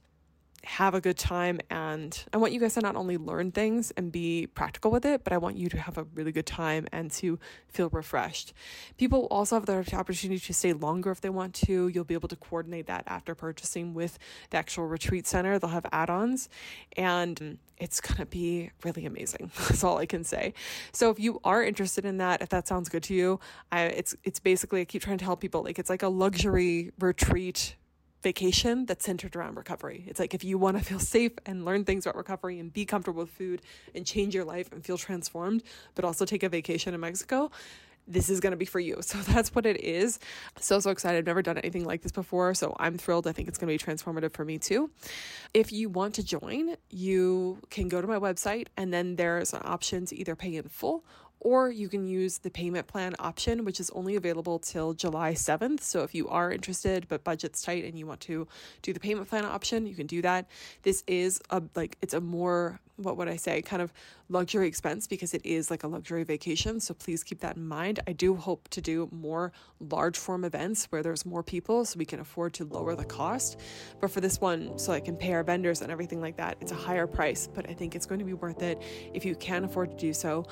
have 0.63 0.93
a 0.93 1.01
good 1.01 1.17
time 1.17 1.59
and 1.69 2.23
I 2.33 2.37
want 2.37 2.53
you 2.53 2.59
guys 2.59 2.75
to 2.75 2.81
not 2.81 2.95
only 2.95 3.17
learn 3.17 3.51
things 3.51 3.91
and 3.97 4.11
be 4.11 4.47
practical 4.47 4.91
with 4.91 5.05
it, 5.05 5.23
but 5.23 5.33
I 5.33 5.37
want 5.37 5.57
you 5.57 5.69
to 5.69 5.77
have 5.79 5.97
a 5.97 6.03
really 6.13 6.31
good 6.31 6.45
time 6.45 6.87
and 6.91 7.09
to 7.11 7.39
feel 7.67 7.89
refreshed. 7.89 8.53
People 8.97 9.27
also 9.31 9.55
have 9.55 9.65
the 9.65 9.95
opportunity 9.95 10.39
to 10.39 10.53
stay 10.53 10.73
longer 10.73 11.09
if 11.11 11.21
they 11.21 11.29
want 11.29 11.55
to. 11.55 11.87
You'll 11.87 12.03
be 12.03 12.13
able 12.13 12.29
to 12.29 12.35
coordinate 12.35 12.87
that 12.87 13.03
after 13.07 13.33
purchasing 13.33 13.93
with 13.93 14.19
the 14.51 14.57
actual 14.57 14.85
retreat 14.85 15.25
center. 15.25 15.57
They'll 15.57 15.71
have 15.71 15.85
add 15.91 16.09
ons 16.09 16.47
and 16.95 17.57
it's 17.77 17.99
going 17.99 18.17
to 18.17 18.27
be 18.27 18.69
really 18.83 19.05
amazing. 19.07 19.49
That's 19.67 19.83
all 19.83 19.97
I 19.97 20.05
can 20.05 20.23
say. 20.23 20.53
So 20.93 21.09
if 21.09 21.19
you 21.19 21.39
are 21.43 21.63
interested 21.63 22.05
in 22.05 22.17
that, 22.17 22.41
if 22.43 22.49
that 22.49 22.67
sounds 22.67 22.87
good 22.87 23.03
to 23.03 23.15
you, 23.15 23.39
I, 23.71 23.85
it's 23.85 24.15
it's 24.23 24.39
basically 24.39 24.81
I 24.81 24.85
keep 24.85 25.01
trying 25.01 25.17
to 25.17 25.25
help 25.25 25.41
people 25.41 25.63
like 25.63 25.79
it's 25.79 25.89
like 25.89 26.03
a 26.03 26.07
luxury 26.07 26.91
retreat 26.99 27.75
vacation 28.21 28.85
that's 28.85 29.05
centered 29.05 29.35
around 29.35 29.55
recovery. 29.55 30.05
It's 30.07 30.19
like 30.19 30.33
if 30.33 30.43
you 30.43 30.57
want 30.57 30.77
to 30.77 30.83
feel 30.83 30.99
safe 30.99 31.31
and 31.45 31.65
learn 31.65 31.85
things 31.85 32.05
about 32.05 32.15
recovery 32.15 32.59
and 32.59 32.71
be 32.71 32.85
comfortable 32.85 33.21
with 33.21 33.31
food 33.31 33.61
and 33.95 34.05
change 34.05 34.35
your 34.35 34.45
life 34.45 34.71
and 34.71 34.83
feel 34.83 34.97
transformed, 34.97 35.63
but 35.95 36.05
also 36.05 36.25
take 36.25 36.43
a 36.43 36.49
vacation 36.49 36.93
in 36.93 36.99
Mexico, 36.99 37.51
this 38.07 38.29
is 38.29 38.39
going 38.39 38.51
to 38.51 38.57
be 38.57 38.65
for 38.65 38.79
you. 38.79 38.99
So 39.11 39.17
that's 39.19 39.53
what 39.53 39.65
it 39.65 39.81
is. 39.81 40.19
So, 40.59 40.79
so 40.79 40.89
excited. 40.89 41.17
I've 41.17 41.25
never 41.25 41.41
done 41.41 41.57
anything 41.57 41.83
like 41.83 42.01
this 42.01 42.13
before. 42.13 42.53
So 42.53 42.75
I'm 42.79 42.97
thrilled. 42.97 43.27
I 43.27 43.33
think 43.33 43.49
it's 43.49 43.57
going 43.57 43.77
to 43.77 43.85
be 43.85 43.91
transformative 43.91 44.33
for 44.33 44.45
me 44.45 44.57
too. 44.57 44.89
If 45.53 45.73
you 45.73 45.89
want 45.89 46.15
to 46.15 46.23
join, 46.23 46.75
you 46.89 47.57
can 47.69 47.89
go 47.89 47.99
to 47.99 48.07
my 48.07 48.17
website 48.17 48.67
and 48.77 48.93
then 48.93 49.17
there's 49.17 49.53
an 49.53 49.61
option 49.65 50.05
to 50.05 50.15
either 50.15 50.35
pay 50.35 50.55
in 50.55 50.69
full 50.69 51.03
or 51.41 51.71
you 51.71 51.89
can 51.89 52.07
use 52.07 52.37
the 52.37 52.51
payment 52.51 52.87
plan 52.87 53.15
option, 53.17 53.65
which 53.65 53.79
is 53.79 53.89
only 53.91 54.15
available 54.15 54.59
till 54.59 54.93
July 54.93 55.33
7th. 55.33 55.81
So 55.81 56.03
if 56.03 56.13
you 56.13 56.29
are 56.29 56.51
interested, 56.51 57.07
but 57.09 57.23
budget's 57.23 57.63
tight 57.63 57.83
and 57.83 57.97
you 57.97 58.05
want 58.05 58.21
to 58.21 58.47
do 58.83 58.93
the 58.93 58.99
payment 58.99 59.27
plan 59.27 59.43
option, 59.43 59.87
you 59.87 59.95
can 59.95 60.05
do 60.05 60.21
that. 60.21 60.45
This 60.83 61.03
is 61.07 61.41
a 61.49 61.63
like, 61.75 61.97
it's 62.01 62.13
a 62.13 62.21
more 62.21 62.79
what 62.97 63.17
would 63.17 63.27
I 63.27 63.35
say, 63.35 63.61
kind 63.61 63.81
of 63.81 63.91
luxury 64.29 64.67
expense 64.67 65.07
because 65.07 65.33
it 65.33 65.45
is 65.45 65.69
like 65.69 65.83
a 65.83 65.87
luxury 65.87 66.23
vacation. 66.23 66.79
So 66.79 66.93
please 66.93 67.23
keep 67.23 67.39
that 67.41 67.57
in 67.57 67.67
mind. 67.67 67.99
I 68.07 68.13
do 68.13 68.35
hope 68.35 68.67
to 68.69 68.81
do 68.81 69.09
more 69.11 69.51
large 69.79 70.17
form 70.17 70.45
events 70.45 70.85
where 70.85 71.03
there's 71.03 71.25
more 71.25 71.43
people 71.43 71.85
so 71.85 71.97
we 71.97 72.05
can 72.05 72.19
afford 72.19 72.53
to 72.55 72.65
lower 72.65 72.95
the 72.95 73.05
cost. 73.05 73.59
But 73.99 74.11
for 74.11 74.21
this 74.21 74.39
one, 74.39 74.77
so 74.77 74.93
I 74.93 74.99
can 74.99 75.15
pay 75.15 75.33
our 75.33 75.43
vendors 75.43 75.81
and 75.81 75.91
everything 75.91 76.21
like 76.21 76.37
that, 76.37 76.57
it's 76.61 76.71
a 76.71 76.75
higher 76.75 77.07
price, 77.07 77.47
but 77.53 77.69
I 77.69 77.73
think 77.73 77.95
it's 77.95 78.05
going 78.05 78.19
to 78.19 78.25
be 78.25 78.33
worth 78.33 78.61
it. 78.61 78.81
If 79.13 79.25
you 79.25 79.35
can 79.35 79.63
afford 79.63 79.91
to 79.91 79.97
do 79.97 80.13
so, 80.13 80.45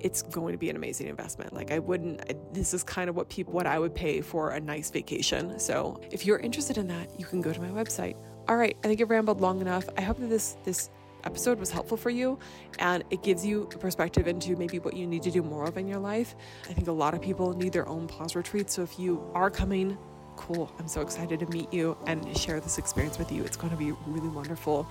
it's 0.00 0.22
going 0.22 0.52
to 0.52 0.58
be 0.58 0.70
an 0.70 0.76
amazing 0.76 1.08
investment. 1.08 1.52
Like 1.52 1.70
I 1.70 1.78
wouldn't 1.78 2.22
this 2.52 2.74
is 2.74 2.82
kind 2.82 3.08
of 3.08 3.16
what 3.16 3.28
people 3.28 3.52
what 3.52 3.66
I 3.66 3.78
would 3.78 3.94
pay 3.94 4.20
for 4.20 4.50
a 4.50 4.60
nice 4.60 4.90
vacation. 4.90 5.58
So 5.58 6.00
if 6.10 6.26
you're 6.26 6.38
interested 6.38 6.78
in 6.78 6.86
that, 6.88 7.18
you 7.18 7.26
can 7.26 7.40
go 7.40 7.52
to 7.52 7.60
my 7.60 7.68
website. 7.68 8.16
All 8.48 8.56
right, 8.56 8.76
I 8.84 8.86
think 8.86 9.00
I've 9.00 9.10
rambled 9.10 9.40
long 9.40 9.60
enough. 9.60 9.88
I 9.96 10.02
hope 10.02 10.18
that 10.18 10.28
this 10.28 10.56
this 10.64 10.90
episode 11.26 11.58
was 11.58 11.70
helpful 11.70 11.96
for 11.96 12.10
you 12.10 12.38
and 12.78 13.04
it 13.10 13.22
gives 13.22 13.44
you 13.44 13.64
a 13.74 13.78
perspective 13.78 14.26
into 14.26 14.56
maybe 14.56 14.78
what 14.78 14.94
you 14.94 15.06
need 15.06 15.22
to 15.24 15.30
do 15.30 15.42
more 15.42 15.66
of 15.66 15.76
in 15.76 15.86
your 15.86 15.98
life. 15.98 16.34
I 16.70 16.72
think 16.72 16.88
a 16.88 16.92
lot 16.92 17.12
of 17.12 17.20
people 17.20 17.52
need 17.52 17.72
their 17.72 17.88
own 17.88 18.06
pause 18.06 18.34
retreat. 18.34 18.70
So 18.70 18.82
if 18.82 18.98
you 18.98 19.22
are 19.34 19.50
coming, 19.50 19.98
cool. 20.36 20.70
I'm 20.78 20.88
so 20.88 21.00
excited 21.00 21.40
to 21.40 21.46
meet 21.46 21.72
you 21.72 21.96
and 22.06 22.36
share 22.36 22.60
this 22.60 22.78
experience 22.78 23.18
with 23.18 23.32
you. 23.32 23.42
It's 23.44 23.56
going 23.56 23.70
to 23.70 23.76
be 23.76 23.92
really 24.06 24.28
wonderful. 24.28 24.88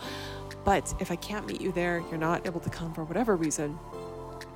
But 0.64 0.94
if 1.00 1.12
I 1.12 1.16
can't 1.16 1.48
meet 1.48 1.62
you 1.62 1.72
there, 1.72 2.04
you're 2.10 2.18
not 2.18 2.46
able 2.46 2.60
to 2.60 2.70
come 2.70 2.94
for 2.94 3.04
whatever 3.04 3.36
reason, 3.36 3.80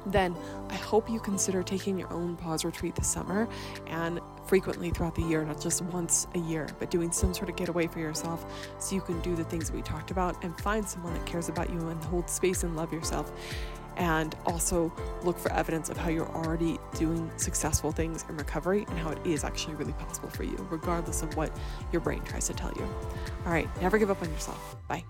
then 0.06 0.36
I 0.70 0.76
hope 0.76 1.10
you 1.10 1.20
consider 1.20 1.64
taking 1.64 1.98
your 1.98 2.12
own 2.12 2.36
pause 2.38 2.66
retreat 2.66 2.96
this 2.96 3.08
summer 3.08 3.48
and 3.88 4.20
frequently 4.46 4.90
throughout 4.90 5.16
the 5.16 5.22
year, 5.22 5.46
not 5.46 5.62
just 5.62 5.84
once 5.84 6.28
a 6.34 6.40
year, 6.40 6.68
but 6.80 6.90
doing 6.90 7.12
some 7.12 7.34
sort 7.34 7.50
of 7.50 7.56
getaway 7.56 7.88
for 7.88 8.00
yourself 8.00 8.46
so 8.80 8.96
you 8.96 9.02
can 9.02 9.20
do 9.22 9.36
the 9.36 9.44
things 9.44 9.72
we 9.72 9.82
talked 9.82 10.12
about 10.12 10.44
and 10.44 10.60
find 10.62 10.88
someone 10.88 11.14
that 11.14 11.26
cares 11.26 11.50
about 11.50 11.70
you 11.70 11.80
and 11.90 12.04
hold 12.06 12.30
space 12.30 12.64
and 12.64 12.76
love 12.76 12.92
yourself. 12.92 13.32
And 13.98 14.34
also 14.46 14.94
look 15.24 15.38
for 15.38 15.52
evidence 15.52 15.90
of 15.90 15.98
how 15.98 16.10
you're 16.10 16.30
already 16.30 16.80
doing 16.96 17.30
successful 17.36 17.92
things 17.92 18.24
in 18.30 18.38
recovery 18.38 18.86
and 18.88 18.98
how 18.98 19.10
it 19.10 19.20
is 19.26 19.44
actually 19.44 19.76
really 19.76 19.92
possible 19.94 20.30
for 20.30 20.44
you, 20.44 20.56
regardless 20.72 21.22
of 21.22 21.36
what 21.36 21.52
your 21.92 22.02
brain 22.02 22.24
tries 22.24 22.48
to 22.48 22.54
tell 22.54 22.72
you. 22.78 22.88
All 23.46 23.52
right, 23.52 23.68
never 23.82 23.98
give 23.98 24.10
up 24.10 24.22
on 24.22 24.32
yourself. 24.32 24.78
Bye. 24.88 25.04